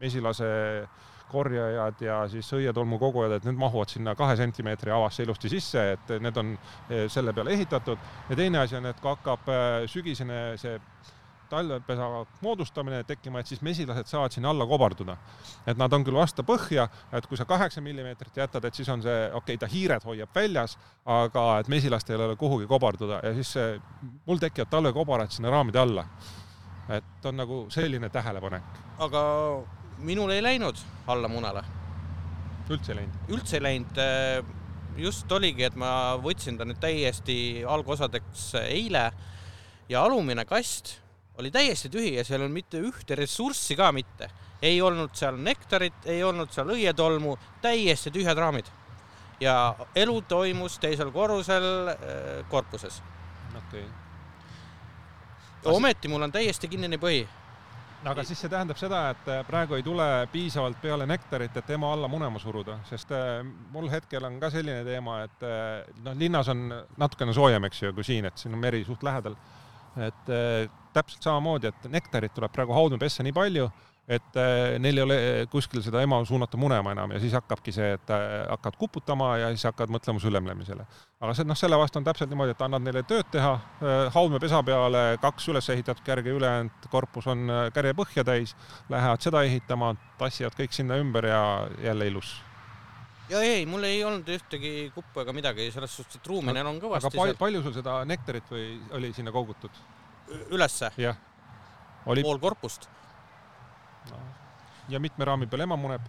[0.01, 0.49] mesilase
[1.29, 6.13] korjajad ja siis õietolmu kogujad, et need mahuvad sinna kahe sentimeetri avasse ilusti sisse, et
[6.23, 6.55] need on
[7.11, 8.09] selle peale ehitatud.
[8.29, 9.51] ja teine asi on, et kui hakkab
[9.93, 10.79] sügisene see
[11.49, 12.07] talvepesa
[12.41, 15.17] moodustamine tekkima, et siis mesilased saavad sinna alla kobarduda.
[15.67, 19.01] et nad on küll vastu põhja, et kui sa kaheksa millimeetrit jätad, et siis on
[19.01, 23.33] see, okei okay,, ta hiired hoiab väljas, aga et mesilastel ei ole kuhugi kobarduda ja
[23.33, 23.81] siis see,
[24.25, 26.05] mul tekivad talvekobarad sinna raamide alla.
[26.89, 28.63] et on nagu selline tähelepanek.
[28.99, 29.23] aga
[29.97, 31.63] minul ei läinud alla munale.
[32.69, 33.19] üldse ei läinud?
[33.29, 34.01] üldse ei läinud
[34.97, 39.11] just oligi, et ma võtsin ta nüüd täiesti algosadeks eile
[39.89, 40.99] ja alumine kast
[41.39, 44.29] oli täiesti tühi ja seal ei olnud mitte ühte ressurssi ka mitte.
[44.61, 48.67] ei olnud seal nektarit, ei olnud seal õietolmu, täiesti tühjad raamid.
[49.39, 51.99] ja elu toimus teisel korrusel äh,
[52.49, 53.01] korpuses.
[53.57, 55.73] okei okay..
[55.73, 57.21] ometi mul on täiesti kinnine põhi
[58.03, 61.69] no aga siis see tähendab seda, et äh, praegu ei tule piisavalt peale nektarit, et
[61.69, 63.39] ema alla munema suruda, sest äh,
[63.71, 65.47] mul hetkel on ka selline teema, et
[66.03, 69.39] noh, linnas on natukene soojem, eks ju, kui siin, et siin on meri suht lähedal
[69.97, 70.29] et
[70.95, 73.69] täpselt samamoodi, et nektarit tuleb praegu haudmepesse nii palju,
[74.09, 75.17] et äh, neil ei ole
[75.53, 79.51] kuskil seda ema suunata munema enam ja siis hakkabki see, et äh, hakkad kuputama ja
[79.53, 80.87] siis hakkad mõtlema sülemlemisele.
[81.21, 83.53] aga see, noh, selle vastu on täpselt niimoodi, et annad neile tööd teha,
[84.15, 88.55] haudmepesa peale kaks üles ehitatud kärge, ülejäänud korpus on kärje põhja täis,
[88.89, 91.41] lähevad seda ehitama, tassivad kõik sinna ümber ja
[91.83, 92.39] jälle ilus
[93.29, 96.81] ja ei, mul ei olnud ühtegi kuppu ega midagi, selles suhtes, et ruumi neil on
[96.81, 97.11] kõvasti.
[97.11, 98.67] aga palju, palju sul seda nektarit või
[98.97, 99.81] oli sinna kogutud?
[100.49, 100.91] Ülesse?
[100.97, 101.17] jah.
[102.05, 102.89] pool korpust
[104.11, 104.21] no..
[104.89, 106.07] ja mitme raami peal ema muneb?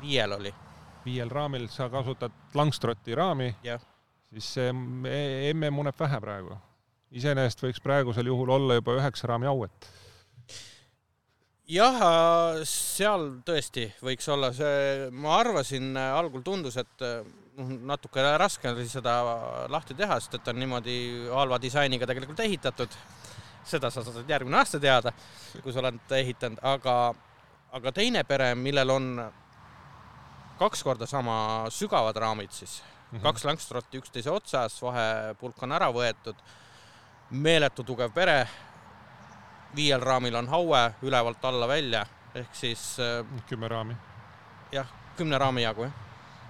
[0.00, 0.54] viiel oli.
[1.04, 3.50] viiel raamil sa kasutad Langstroti raami,
[4.30, 4.70] siis see
[5.50, 6.56] emme muneb vähe praegu.
[7.10, 9.92] iseenesest võiks praegusel juhul olla juba üheksa raami auet
[11.68, 12.00] jah,
[12.68, 17.04] seal tõesti võiks olla see, ma arvasin, algul tundus, et
[17.56, 19.18] noh, natuke raske oli seda
[19.72, 20.96] lahti teha, sest et on niimoodi
[21.32, 22.98] halva disainiga tegelikult ehitatud.
[23.64, 25.12] seda sa saad järgmine aasta teada,
[25.62, 27.14] kui sa oled ehitanud, aga,
[27.72, 29.06] aga teine pere, millel on
[30.58, 33.22] kaks korda sama sügavad raamid siis mm, -hmm.
[33.22, 36.36] kaks langstrotti üksteise otsas, vahepulk on ära võetud,
[37.30, 38.48] meeletu tugev pere,
[39.74, 43.96] viiel raamil on haue ülevalt alla välja, ehk siis äh, kümme raami.
[44.72, 44.86] jah,
[45.16, 46.04] kümne raami jagu, jah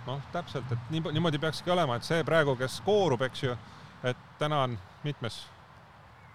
[0.07, 3.57] noh, täpselt, et nii, niimoodi peakski olema, et see praegu, kes koorub, eks ju,
[4.05, 5.40] et täna on mitmes,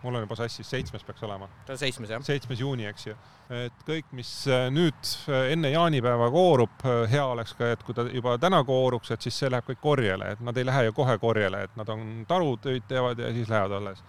[0.03, 1.49] mul on juba sassis, seitsmes peaks olema.
[1.75, 2.23] seitsmes, jah.
[2.25, 3.15] seitsmes juuni, eks ju.
[3.59, 7.97] et kõik, mis äh, nüüd äh, enne jaanipäeva koorub, äh, hea oleks ka, et kui
[7.97, 10.95] ta juba täna kooruks, et siis see läheb kõik korjele, et nad ei lähe ju
[11.01, 14.03] kohe korjele, et nad on tarutöid teevad ja siis lähevad alles.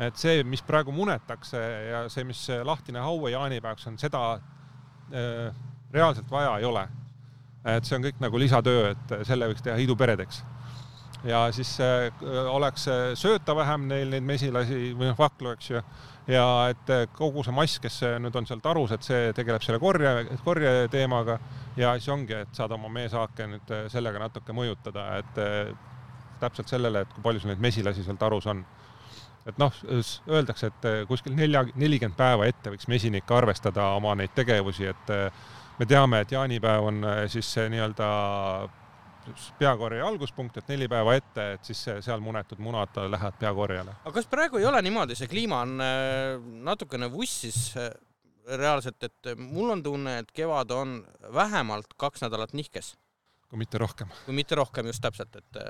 [0.00, 1.58] et see, mis praegu munetakse
[1.90, 4.22] ja see, mis lahtine haue jaanipäevaks on, seda
[5.12, 5.52] äh,
[5.92, 6.88] reaalselt vaja ei ole
[7.64, 10.44] et see on kõik nagu lisatöö, et selle võiks teha iduperedeks.
[11.26, 12.12] ja siis äh,
[12.52, 12.86] oleks
[13.18, 15.82] sööta vähem neil neid mesilasi või noh, vaklu, eks ju,
[16.30, 20.38] ja et kogu see mass, kes nüüd on seal tarus, et see tegeleb selle korje,
[20.44, 21.38] korje teemaga.
[21.78, 25.72] Ja siis ongi, et saad oma meesaake nüüd sellega natuke mõjutada, et äh,
[26.40, 28.64] täpselt sellele, et kui palju sul neid mesilasi seal tarus on.
[29.48, 29.72] Et noh,
[30.28, 35.12] öeldakse, et kuskil nelja, nelikümmend päeva ette võiks mesinik arvestada oma neid tegevusi, et
[35.78, 38.08] me teame, et jaanipäev on äh, siis see nii-öelda
[39.58, 43.94] peakorje alguspunkt, et neli päeva ette, et siis seal munetud munad lähevad peakorjele.
[44.04, 47.90] aga kas praegu ei ole niimoodi, see kliima on äh, natukene vussis äh,
[48.48, 50.98] reaalselt, et mul on tunne, et kevad on
[51.34, 52.96] vähemalt kaks nädalat nihkes?
[53.48, 54.10] kui mitte rohkem.
[54.24, 55.62] kui mitte rohkem, just täpselt, et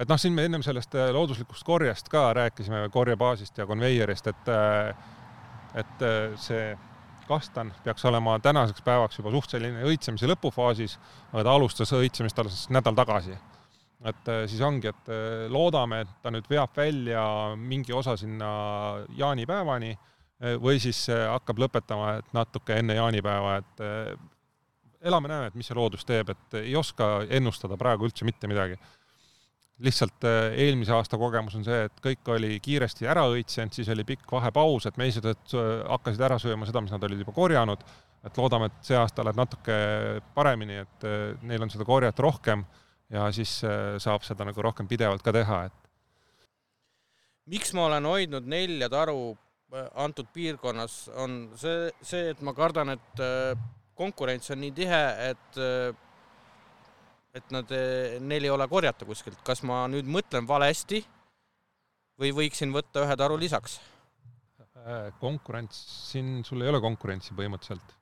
[0.00, 4.54] et noh, siin me ennem sellest looduslikust korjest ka rääkisime, korjebaasist ja konveierist, et
[5.80, 6.06] et
[6.40, 6.70] see
[7.30, 10.96] kastan peaks olema tänaseks päevaks juba suht selline õitsemise lõpufaasis,
[11.32, 13.36] aga ta alustas õitsemist alles nädal tagasi.
[14.04, 17.22] et äh, siis ongi, et äh, loodame, et ta nüüd veab välja
[17.56, 18.50] mingi osa sinna
[19.16, 23.84] jaanipäevani äh, või siis hakkab lõpetama, et natuke enne jaanipäeva, et
[25.04, 28.80] elame-näeme, et mis see loodus teeb, et ei oska ennustada praegu üldse mitte midagi
[29.84, 34.04] lihtsalt äh, eelmise aasta kogemus on see, et kõik oli kiiresti ära õitsenud, siis oli
[34.08, 37.84] pikk vahepaus, et meislased äh, hakkasid ära sööma seda, mis nad olid juba korjanud.
[38.20, 39.74] et loodame, et see aasta läheb natuke
[40.34, 42.66] paremini, et äh, neil on seda korjet rohkem
[43.10, 43.56] ja siis
[43.98, 45.88] saab seda nagu rohkem pidevalt ka teha, et.
[47.50, 49.32] miks ma olen hoidnud nelja taru
[49.98, 53.24] antud piirkonnas, on see, see, et ma kardan, et
[53.98, 55.60] konkurents on nii tihe, et
[57.34, 61.04] et nad, eh, neil ei ole korjata kuskilt, kas ma nüüd mõtlen valesti
[62.20, 63.78] või võiksin võtta ühe taru lisaks?
[64.80, 65.78] Äh, konkurents,
[66.10, 67.96] siin sul ei ole konkurentsi põhimõtteliselt.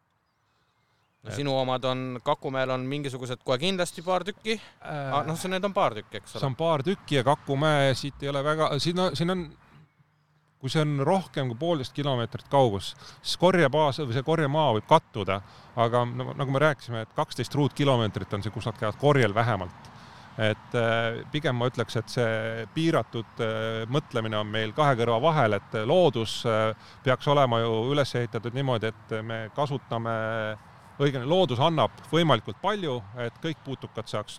[1.26, 5.50] no sinu omad on, Kakumäel on mingisugused kohe kindlasti paar tükki äh,, ah, noh, see,
[5.50, 6.40] need on paar tükki, eks ole.
[6.40, 9.42] see on paar tükki ja Kakumäe siit ei ole väga, siin on, siin on
[10.60, 12.92] kui see on rohkem kui poolteist kilomeetrit kaugus,
[13.22, 15.40] siis korjebaas või see korjemaa võib kattuda,
[15.78, 19.94] aga nagu, nagu me rääkisime, et kaksteist ruutkilomeetrit on see, kus nad käivad korjel vähemalt.
[20.38, 25.56] et äh, pigem ma ütleks, et see piiratud äh, mõtlemine on meil kahe kõrva vahel,
[25.56, 30.14] et loodus äh, peaks olema ju üles ehitatud niimoodi, et me kasutame
[30.98, 34.38] õigemini loodus annab võimalikult palju, et kõik putukad saaks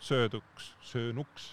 [0.00, 1.52] sööduks, söönuks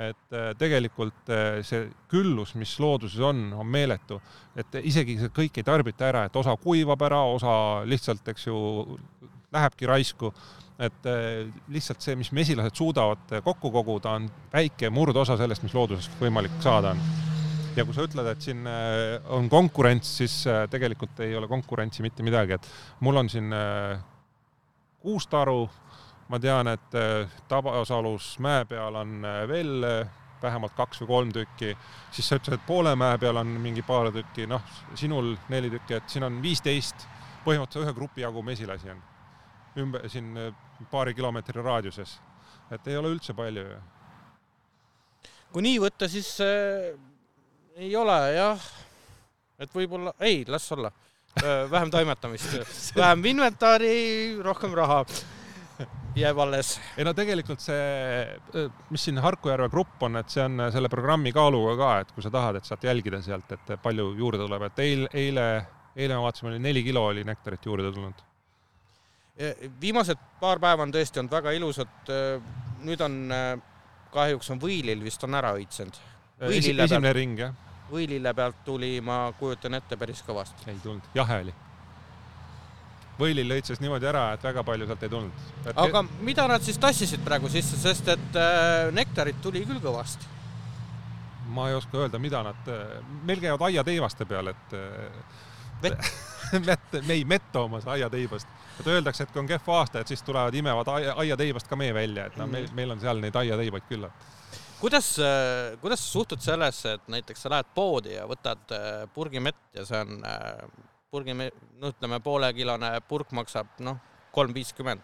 [0.00, 4.20] et äh, tegelikult äh, see küllus, mis looduses on, on meeletu,
[4.58, 7.52] et isegi kõik ei tarbita ära, et osa kuivab ära, osa
[7.88, 8.56] lihtsalt, eks ju,
[9.52, 10.32] lähebki raisku.
[10.80, 16.08] et äh, lihtsalt see, mis mesilased suudavad kokku koguda, on väike murdosa sellest, mis looduses
[16.20, 17.02] võimalik saada on.
[17.76, 18.64] ja kui sa ütled, et siin
[19.28, 20.40] on konkurents, siis
[20.72, 22.72] tegelikult ei ole konkurentsi mitte midagi, et
[23.04, 23.52] mul on siin
[25.00, 25.68] kuustaru
[26.30, 30.10] ma tean, et äh, Tabasalus mäe peal on äh, veel äh,
[30.40, 31.74] vähemalt kaks või kolm tükki,
[32.14, 34.62] siis sa ütlesid, et poole mäe peal on mingi paar tükki, noh,
[34.96, 37.04] sinul neli tükki, et siin on viisteist,
[37.44, 39.02] põhimõtteliselt ühe grupi jagu mesilasi on.
[39.80, 40.32] Ümber siin
[40.90, 42.14] paari kilomeetri raadiuses,
[42.72, 43.80] et ei ole üldse palju ju.
[45.52, 46.94] kui nii võtta, siis äh,
[47.76, 48.70] ei ole jah,
[49.58, 50.92] et võib-olla, ei, las olla.
[51.70, 52.56] Vähem toimetamist.
[52.98, 53.92] Vähem inventari,
[54.42, 55.04] rohkem raha
[56.16, 56.74] jääb alles.
[56.96, 61.32] ei no tegelikult see, mis siin Harku järve grupp on, et see on selle programmi
[61.34, 64.82] kaaluga ka, et kui sa tahad, et saad jälgida sealt, et palju juurde tuleb, et
[64.86, 65.46] eile, eile,
[65.96, 68.26] eile me vaatasime, oli neli kilo oli nektarit juurde tulnud.
[69.80, 72.12] viimased paar päeva on tõesti olnud väga ilusad.
[72.84, 73.16] nüüd on
[74.12, 75.96] kahjuks on võilill vist on ära õitsenud.
[76.50, 77.54] esimene ring jah.
[77.90, 80.68] võilille pealt tuli, ma kujutan ette, päris kõvasti.
[80.68, 81.54] ei tulnud, jahe oli
[83.20, 85.46] võilill õitses niimoodi ära, et väga palju sealt ei tulnud.
[85.84, 90.36] aga mida nad siis tassisid praegu sisse, sest et äh, nektarit tuli küll kõvasti?
[91.50, 94.76] ma ei oska öelda, mida nad, äh, meil käivad aiateivaste peal, et
[95.82, 96.12] vett
[96.70, 98.48] mett, ei, mett toomas aiateibast.
[98.80, 101.94] et öeldakse, et kui on kehv aasta, et siis tulevad, imevad aia, aiateibast ka mee
[101.94, 102.76] välja, et noh, meil, mhm.
[102.76, 104.28] meil on seal neid aiateibaid küllalt
[104.80, 108.72] kuidas, äh, kuidas sa suhtud sellesse, et näiteks sa lähed poodi ja võtad
[109.14, 110.22] purgi mett ja see on
[111.10, 113.96] purgi, no ütleme, poolekilone purk maksab noh,
[114.30, 115.02] kolm viiskümmend.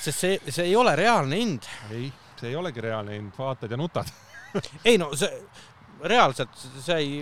[0.00, 1.68] sest see, see ei ole reaalne hind.
[1.94, 2.08] ei,
[2.40, 4.10] see ei olegi reaalne hind, vaatad ja nutad
[4.88, 5.30] ei no see,
[6.02, 7.20] reaalselt see ei,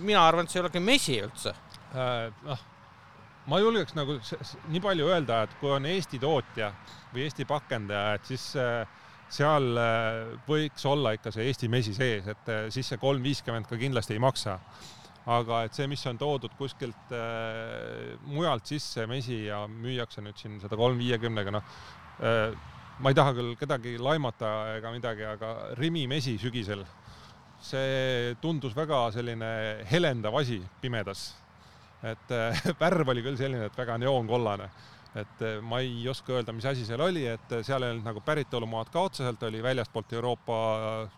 [0.00, 2.30] mina arvan, et see ei olegi mesi üldse äh,.
[2.46, 2.62] noh,
[3.52, 4.16] ma julgeks nagu
[4.72, 6.70] nii palju öelda, et kui on Eesti tootja
[7.12, 8.86] või Eesti pakendaja, et siis äh,
[9.28, 13.68] seal äh, võiks olla ikka see Eesti mesi sees, et äh, siis see kolm viiskümmend
[13.68, 14.56] ka kindlasti ei maksa
[15.30, 20.58] aga et see, mis on toodud kuskilt äh, mujalt sisse mesi ja müüakse nüüd siin
[20.62, 21.74] seda kolm viiekümnega, noh
[22.24, 22.54] äh,
[23.00, 26.84] ma ei taha küll kedagi laimata ega midagi, aga Rimi mesi sügisel,
[27.62, 29.50] see tundus väga selline
[29.90, 31.30] helendav asi pimedas.
[32.02, 34.70] et äh, värv oli küll selline, et väga neoonkollane
[35.14, 38.22] et äh, ma ei oska öelda, mis asi seal oli, et seal ei olnud nagu
[38.24, 40.58] päritolumaad ka otseselt, oli väljastpoolt Euroopa
[41.02, 41.16] äh,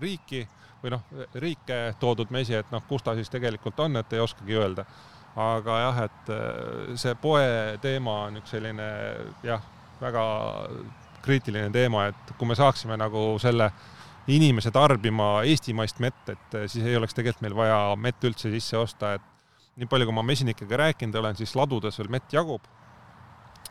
[0.00, 0.46] riiki
[0.82, 1.04] või noh,
[1.42, 4.86] riike toodud mesi, et noh, kus ta siis tegelikult on, et ei oskagi öelda.
[5.36, 8.86] aga jah, et äh, see poe teema on üks selline
[9.44, 9.64] jah,
[10.00, 10.22] väga
[11.26, 13.70] kriitiline teema, et kui me saaksime nagu selle
[14.32, 18.78] inimese tarbima eestimaist mett, et äh, siis ei oleks tegelikult meil vaja mett üldse sisse
[18.78, 22.64] osta, et nii palju, kui ma mesinikega rääkinud olen, siis ladudes veel mett jagub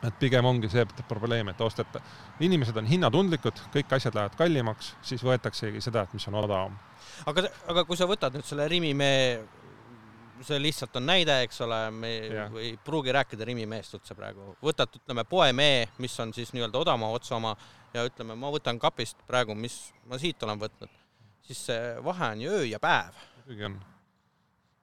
[0.04, 2.00] et pigem ongi see probleem, et osteta,
[2.44, 6.76] inimesed on hinnatundlikud, kõik asjad lähevad kallimaks, siis võetaksegi seda, et mis on odavam.
[7.26, 9.38] aga, aga kui sa võtad nüüd selle Rimi mee,
[10.44, 12.46] see lihtsalt on näide, eks ole, me ja.
[12.60, 17.10] ei pruugi rääkida Rimi meest üldse praegu, võtad, ütleme, poemee, mis on siis nii-öelda odavama
[17.16, 17.56] otsa oma
[17.94, 19.78] ja ütleme, ma võtan kapist praegu, mis
[20.10, 20.92] ma siit olen võtnud,
[21.46, 23.16] siis see vahe on ju öö ja päev.
[23.40, 23.80] muidugi on.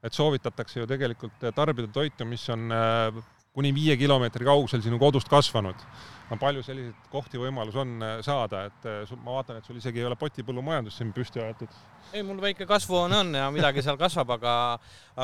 [0.03, 3.23] et soovitatakse ju tegelikult tarbida toitu, mis on äh,
[3.53, 5.77] kuni viie kilomeetri kaugusel sinu kodust kasvanud.
[6.29, 10.01] no palju selliseid kohti võimalus on äh, saada, et äh, ma vaatan, et sul isegi
[10.01, 11.69] ei ole potipõllumajandus siin püsti aetud.
[12.13, 14.55] ei, mul väike kasvuhoone on ja midagi seal kasvab, aga,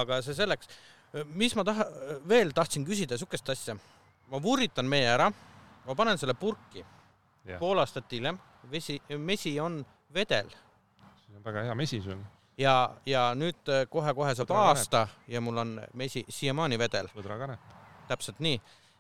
[0.04, 0.70] aga see selleks.
[1.34, 1.88] mis ma taha,
[2.30, 3.78] veel tahtsin küsida niisugust asja.
[4.30, 5.32] ma vurritan mee ära,
[5.88, 6.86] ma panen selle purki.
[7.60, 8.38] pool aastat hiljem
[8.72, 9.82] vesi, mesi on
[10.14, 10.54] vedel.
[11.26, 12.22] see on väga hea mesi sul
[12.58, 17.10] ja, ja nüüd kohe-kohe saab aasta ja mul on mesi siiamaani vedel.
[17.18, 17.79] võdrakanep
[18.10, 18.60] täpselt nii.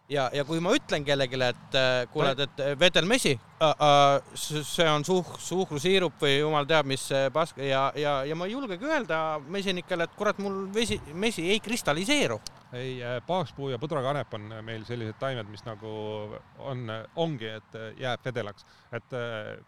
[0.10, 5.06] ja, ja kui ma ütlen kellelegi, et äh, kuule, et vedelmesi äh,, äh, see on
[5.06, 7.04] suh-, suhkrusiirup või jumal teab, mis
[7.34, 9.20] pask ja, ja, ja ma ei julgegi öelda
[9.54, 12.40] mesinikele, et kurat, mul vesi, mesi ei kristalliseeru
[12.74, 15.94] ei, äh, paakspuu ja põdrakanep on meil sellised taimed, mis nagu
[16.66, 16.86] on,
[17.16, 18.66] ongi, et jääb vedelaks.
[18.94, 19.18] et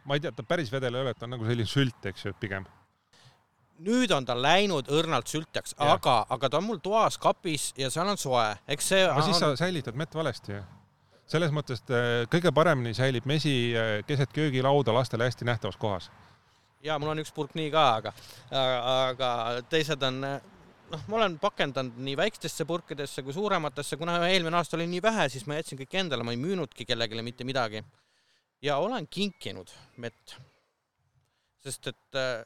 [0.05, 2.25] ma ei tea, ta päris vedel ei ole, et ta on nagu selline sült, eks
[2.25, 2.65] ju, pigem
[3.81, 8.09] nüüd on ta läinud õrnalt sültjaks, aga, aga ta on mul toas kapis ja seal
[8.11, 9.03] on soe, eks see.
[9.07, 9.27] aga on...
[9.29, 10.61] siis sa säilitad mett valesti ju.
[11.31, 16.11] selles mõttes, et äh, kõige paremini säilib mesi äh, keset köögilauda lastele hästi nähtavas kohas.
[16.83, 18.13] ja mul on üks purk nii ka, aga,
[19.11, 19.31] aga
[19.71, 20.21] teised on
[20.91, 25.27] noh, ma olen pakendanud nii väikestesse purkidesse kui suurematesse, kuna eelmine aasta oli nii vähe,
[25.33, 27.83] siis ma jätsin kõik endale, ma ei müünudki kellelegi mitte midagi.
[28.61, 30.37] ja olen kinkinud mett.
[31.61, 32.41] sest et äh,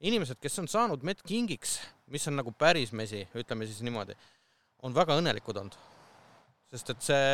[0.00, 1.78] inimesed, kes on saanud mett kingiks,
[2.12, 4.16] mis on nagu päris mesi, ütleme siis niimoodi,
[4.86, 5.78] on väga õnnelikud olnud.
[6.70, 7.30] sest et see,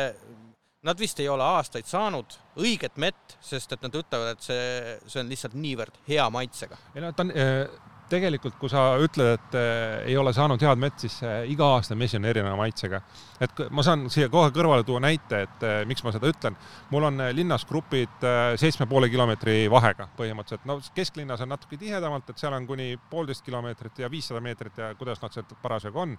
[0.87, 5.21] nad vist ei ole aastaid saanud õiget mett, sest et nad ütlevad, et see, see
[5.21, 6.79] on lihtsalt niivõrd hea maitsega.
[6.95, 10.79] ei no ta on äh tegelikult, kui sa ütled, et äh, ei ole saanud head
[10.81, 13.01] mett, siis äh, iga aasta mesi on erineva maitsega.
[13.41, 16.57] et ma saan siia kohe kõrvale tuua näite, et äh, miks ma seda ütlen.
[16.89, 18.25] mul on linnas grupid
[18.57, 23.45] seitsme poole kilomeetri vahega põhimõtteliselt, no kesklinnas on natuke tihedamalt, et seal on kuni poolteist
[23.45, 26.17] kilomeetrit ja viissada meetrit ja kuidas nad sealt parasjagu on.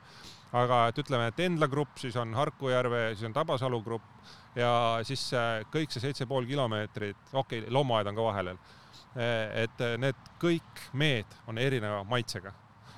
[0.52, 4.72] aga et ütleme, et Endla grupp, siis on Harku järve, siis on Tabasalu grupp ja
[5.02, 5.30] siis
[5.72, 9.98] kõik see seitse pool kilomeetrit, okei okay,, loomaaed on ka vahel veel Eh, et eh,
[10.00, 12.54] need kõik meed on erineva maitsega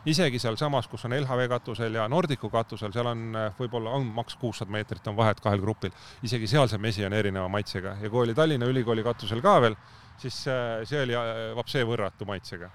[0.09, 4.73] isegi sealsamas, kus on LHV katusel ja Nordicu katusel, seal on võib-olla on maks kuussada
[4.73, 5.93] meetrit on vahet kahel grupil,
[6.25, 9.77] isegi seal see mesi on erineva maitsega ja kui oli Tallinna Ülikooli katusel ka veel,
[10.21, 11.19] siis see oli
[11.57, 12.71] vapsee võrratu maitsega.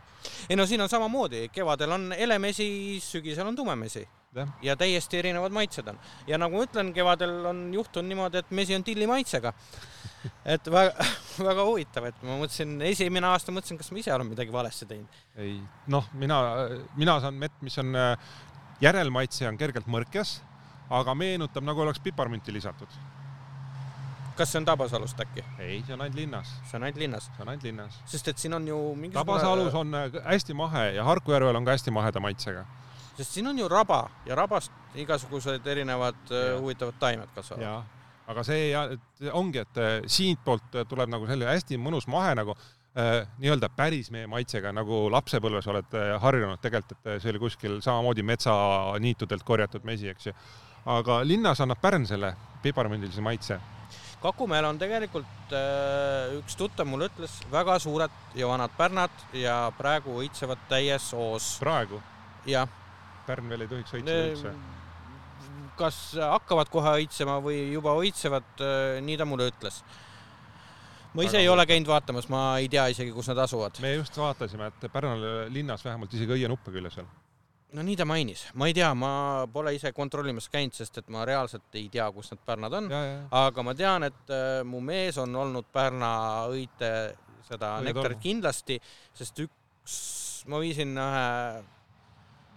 [0.49, 2.67] ei no siin on samamoodi, kevadel on helemesi,
[3.01, 4.05] sügisel on tumemesi
[4.61, 5.99] ja täiesti erinevad maitsed on.
[6.27, 9.53] ja nagu ma ütlen, kevadel on juhtunud niimoodi, et mesi on tilli maitsega.
[10.45, 11.07] Et väga,
[11.49, 15.19] väga huvitav, et ma mõtlesin, esimene aasta mõtlesin, kas ma ise olen midagi valesti teinud.
[15.41, 15.57] ei,
[15.91, 16.39] noh, mina,
[16.95, 17.95] mina saan mett, mis on
[18.84, 20.39] järelmaitse on kergelt mõrkjas,
[20.93, 22.88] aga meenutab nagu oleks piparmünti lisatud.
[24.36, 25.43] kas see on Tabasalust äkki?
[25.59, 26.55] ei, see on ainult linnas.
[26.69, 27.30] see on ainult linnas?
[27.32, 27.99] see on ainult linnas.
[28.05, 29.93] sest et siin on ju mingisugune Tabasalus on
[30.26, 32.65] hästi mahe ja Harku järvel on ka hästi maheda maitsega
[33.17, 36.59] sest siin on ju raba ja rabast igasugused erinevad äh, ja.
[36.59, 37.63] huvitavad taimed kasvavad.
[38.32, 38.88] Aga see ja,
[39.38, 44.30] ongi, et äh, siitpoolt tuleb nagu selline hästi mõnus mahe nagu äh, nii-öelda päris meie
[44.32, 50.09] maitsega, nagu lapsepõlves oled äh, harjunud tegelikult, et see oli kuskil samamoodi metsaniitudelt korjatud mesi,
[50.11, 50.36] eks ju.
[50.97, 53.61] aga linnas annab pärn selle piparmündilise maitse
[54.26, 60.15] Kakumäel on tegelikult äh, üks tuttav mulle ütles, väga suured ja vanad pärnad ja praegu
[60.23, 61.55] õitsevad täies hoos.
[61.61, 62.01] praegu?
[62.49, 62.65] jah
[63.26, 64.55] Pärn veel ei tohiks õitseda üldse?
[65.80, 69.82] Kas hakkavad kohe õitsema või juba õitsevad, äh, nii ta mulle ütles.
[71.15, 71.43] ma ise Aga...
[71.43, 73.80] ei ole käinud vaatamas, ma ei tea isegi, kus nad asuvad.
[73.82, 75.15] me just vaatasime, et Pärnu
[75.53, 77.11] linnas vähemalt isegi õienuppe küljes veel.
[77.76, 79.11] no nii ta mainis, ma ei tea, ma
[79.51, 82.89] pole ise kontrollimas käinud, sest et ma reaalselt ei tea, kus need pärnad on,
[83.32, 86.11] aga ma tean, et äh, mu mees on olnud Pärna
[86.51, 86.91] õite
[87.45, 88.80] seda nektarit kindlasti,
[89.13, 89.95] sest üks,
[90.49, 91.26] ma viisin ühe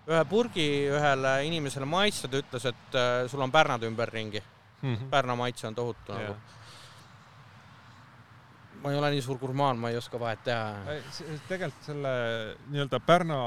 [0.09, 4.43] ühe purgi ühele inimesele maitsta, ta ütles, et äh, sul on pärnad ümberringi
[4.83, 4.95] mm.
[4.95, 5.11] -hmm.
[5.11, 6.23] Pärna maitse on tohutu yeah.
[6.23, 6.37] nagu.
[8.83, 10.75] ma ei ole nii suur gurmaan, ma ei oska vahet teha.
[11.49, 12.09] tegelikult selle
[12.71, 13.39] nii-öelda Pärna,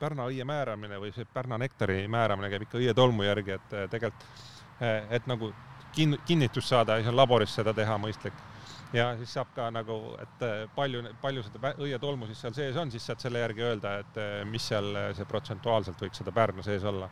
[0.00, 4.28] Pärna õie määramine või see Pärna nektari määramine käib ikka õietolmu järgi, et äh, tegelikult,
[4.82, 5.54] äh, et nagu
[5.96, 8.34] kin-, kinnitust saada, siis on laboris seda teha mõistlik
[8.92, 12.92] ja siis saab ka nagu, et äh, palju, palju seda õietolmu siis seal sees on,
[12.92, 16.64] siis saad selle järgi öelda, et äh, mis seal äh, see protsentuaalselt võiks seda Pärnu
[16.64, 17.10] sees olla.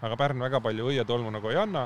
[0.00, 1.84] aga Pärn väga palju õietolmu nagu ei anna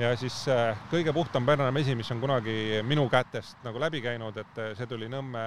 [0.00, 0.46] ja siis
[0.90, 5.10] kõige puhtam Pärna mesi, mis on kunagi minu kätest nagu läbi käinud, et see tuli
[5.12, 5.46] Nõmme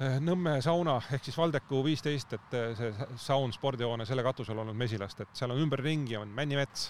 [0.00, 5.34] Nõmme sauna ehk siis Valdeku viisteist, et see saun, spordihoone, selle katusel olnud mesilast, et
[5.36, 6.88] seal on ümberringi on männimets.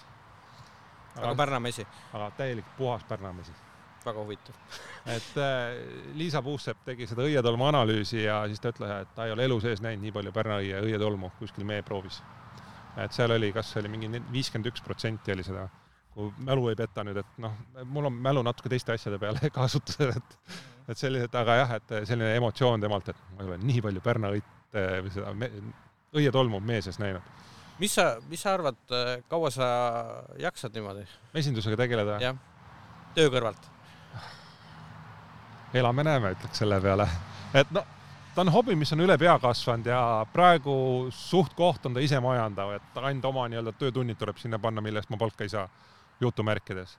[1.16, 1.86] aga Pärna mesi?
[2.12, 3.70] aga täielik puhas Pärna mesi
[4.07, 4.55] väga huvitav
[5.17, 5.81] et äh,
[6.19, 9.59] Liisa Puusepp tegi seda õietolmu analüüsi ja siis ta ütles, et ta ei ole elu
[9.65, 12.21] sees näinud nii palju Pärna õie õietolmu kuskil meeproovis.
[13.01, 15.69] et seal oli, kas oli mingi viiskümmend üks protsenti oli seda,
[16.15, 20.15] kui mälu ei peta nüüd, et noh, mul on mälu natuke teiste asjade peale kasutusel,
[20.17, 20.39] et
[20.91, 24.33] et sellised, aga jah, et selline emotsioon temalt, et ma ei ole nii palju Pärna
[24.35, 25.31] õit või seda
[26.15, 27.39] õietolmu meie sees näinud
[27.81, 28.79] mis sa, mis sa arvad,
[29.31, 29.67] kaua sa
[30.41, 31.07] jaksad niimoodi?
[31.35, 32.19] mesindusega tegeleda?
[32.23, 32.39] jah,
[33.17, 33.69] töö kõrvalt
[35.75, 37.07] elame-näeme, ütleks selle peale.
[37.55, 37.87] et noh,
[38.35, 40.01] ta on hobi, mis on üle pea kasvanud ja
[40.33, 40.75] praegu
[41.14, 45.11] suht-koht on ta ise majandav, et ainult oma nii-öelda töötunnid tuleb sinna panna, mille eest
[45.11, 45.66] ma palka ei saa,
[46.21, 46.99] jutumärkides.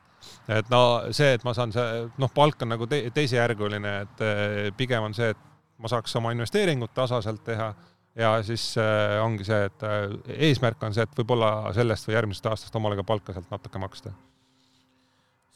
[0.49, 4.67] et no see, et ma saan see, noh, palk on nagu te teisejärguline, et eh,
[4.77, 5.47] pigem on see, et
[5.81, 7.71] ma saaks oma investeeringut tasaselt teha
[8.15, 10.11] ja siis äh, ongi see, et äh,
[10.49, 14.11] eesmärk on see, et võib-olla sellest või järgmisest aastast omale ka palka sealt natuke maksta.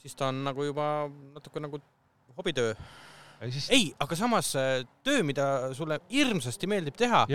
[0.01, 1.81] siis ta on nagu juba natuke nagu
[2.37, 2.73] hobitöö.
[3.49, 3.69] Siis...
[3.69, 7.25] ei, aga samas äh, töö, mida sulle hirmsasti meeldib teha,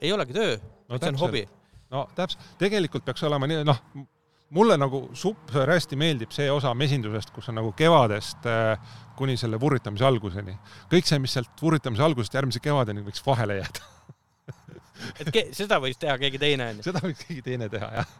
[0.00, 1.44] ei olegi töö no,, vaid see on hobi.
[1.90, 3.80] no täpselt, tegelikult peaks olema nii, noh,
[4.54, 9.60] mulle nagu super hästi meeldib see osa mesindusest, kus on nagu kevadest äh, kuni selle
[9.60, 10.56] vurritamise alguseni.
[10.92, 13.88] kõik see, mis sealt vurritamise algusest järgmise kevadeni võiks vahele jääda
[15.18, 16.86] et ke, seda võiks teha keegi teine, onju?
[16.86, 18.14] seda võiks keegi teine teha, jah.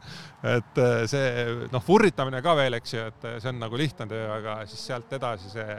[0.56, 1.30] et äh, see,
[1.72, 5.12] noh, vurritamine ka veel, eks ju, et see on nagu lihtne töö, aga siis sealt
[5.18, 5.78] edasi see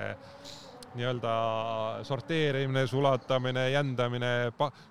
[0.96, 1.34] nii-öelda
[2.04, 4.32] sorteerimine, sulatamine, jändamine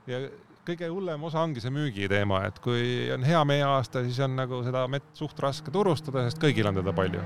[0.08, 0.20] ja
[0.66, 4.84] kõige hullem osa ongi see müügiteema, et kui on hea meeaasta, siis on nagu seda
[4.92, 7.24] mett suht raske turustada, sest kõigil on teda palju.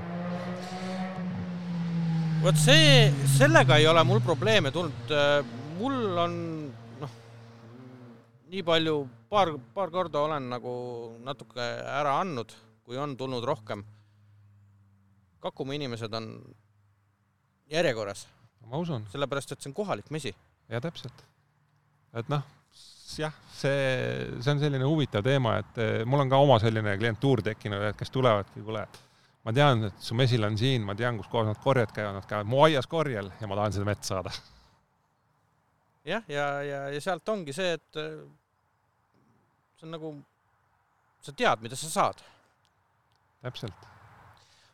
[2.45, 5.13] vot see, sellega ei ole mul probleeme tulnud.
[5.79, 6.35] mul on
[8.55, 10.75] nii palju, paar, paar korda olen nagu
[11.25, 12.53] natuke ära andnud,
[12.87, 13.83] kui on tulnud rohkem.
[15.43, 16.29] Kakumaa inimesed on
[17.69, 18.23] järjekorras
[18.69, 19.05] ma usun.
[19.11, 20.33] sellepärast, et see on kohalik mesi.
[20.69, 21.25] ja täpselt.
[22.15, 22.45] et noh,
[23.19, 23.81] jah, see,
[24.39, 27.99] see on selline huvitav teema, et eh, mul on ka oma selline klientuur tekkinud, et
[27.99, 28.85] kes tulevadki, kuule,
[29.45, 32.29] ma tean, et su mesil on siin, ma tean, kus kohas nad korjad käivad, nad
[32.29, 34.33] käivad mu aias korjel ja ma tahan seda mett saada.
[36.05, 38.01] jah, ja, ja, ja, ja sealt ongi see, et
[39.85, 40.23] see on nagu,
[41.21, 42.23] sa tead, mida sa saad.
[43.41, 43.73] täpselt.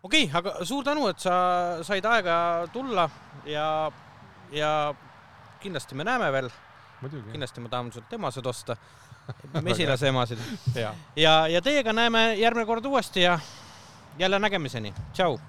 [0.03, 3.09] okei okay,, aga suur tänu, et sa said aega tulla
[3.45, 3.91] ja,
[4.51, 4.93] ja
[5.59, 6.49] kindlasti me näeme veel.
[7.31, 8.77] kindlasti ma tahan sult emasid osta,
[9.67, 10.39] mesilase emasid.
[10.75, 13.39] ja, ja, ja teiega näeme järgmine kord uuesti ja
[14.19, 15.39] jälle nägemiseni, tšau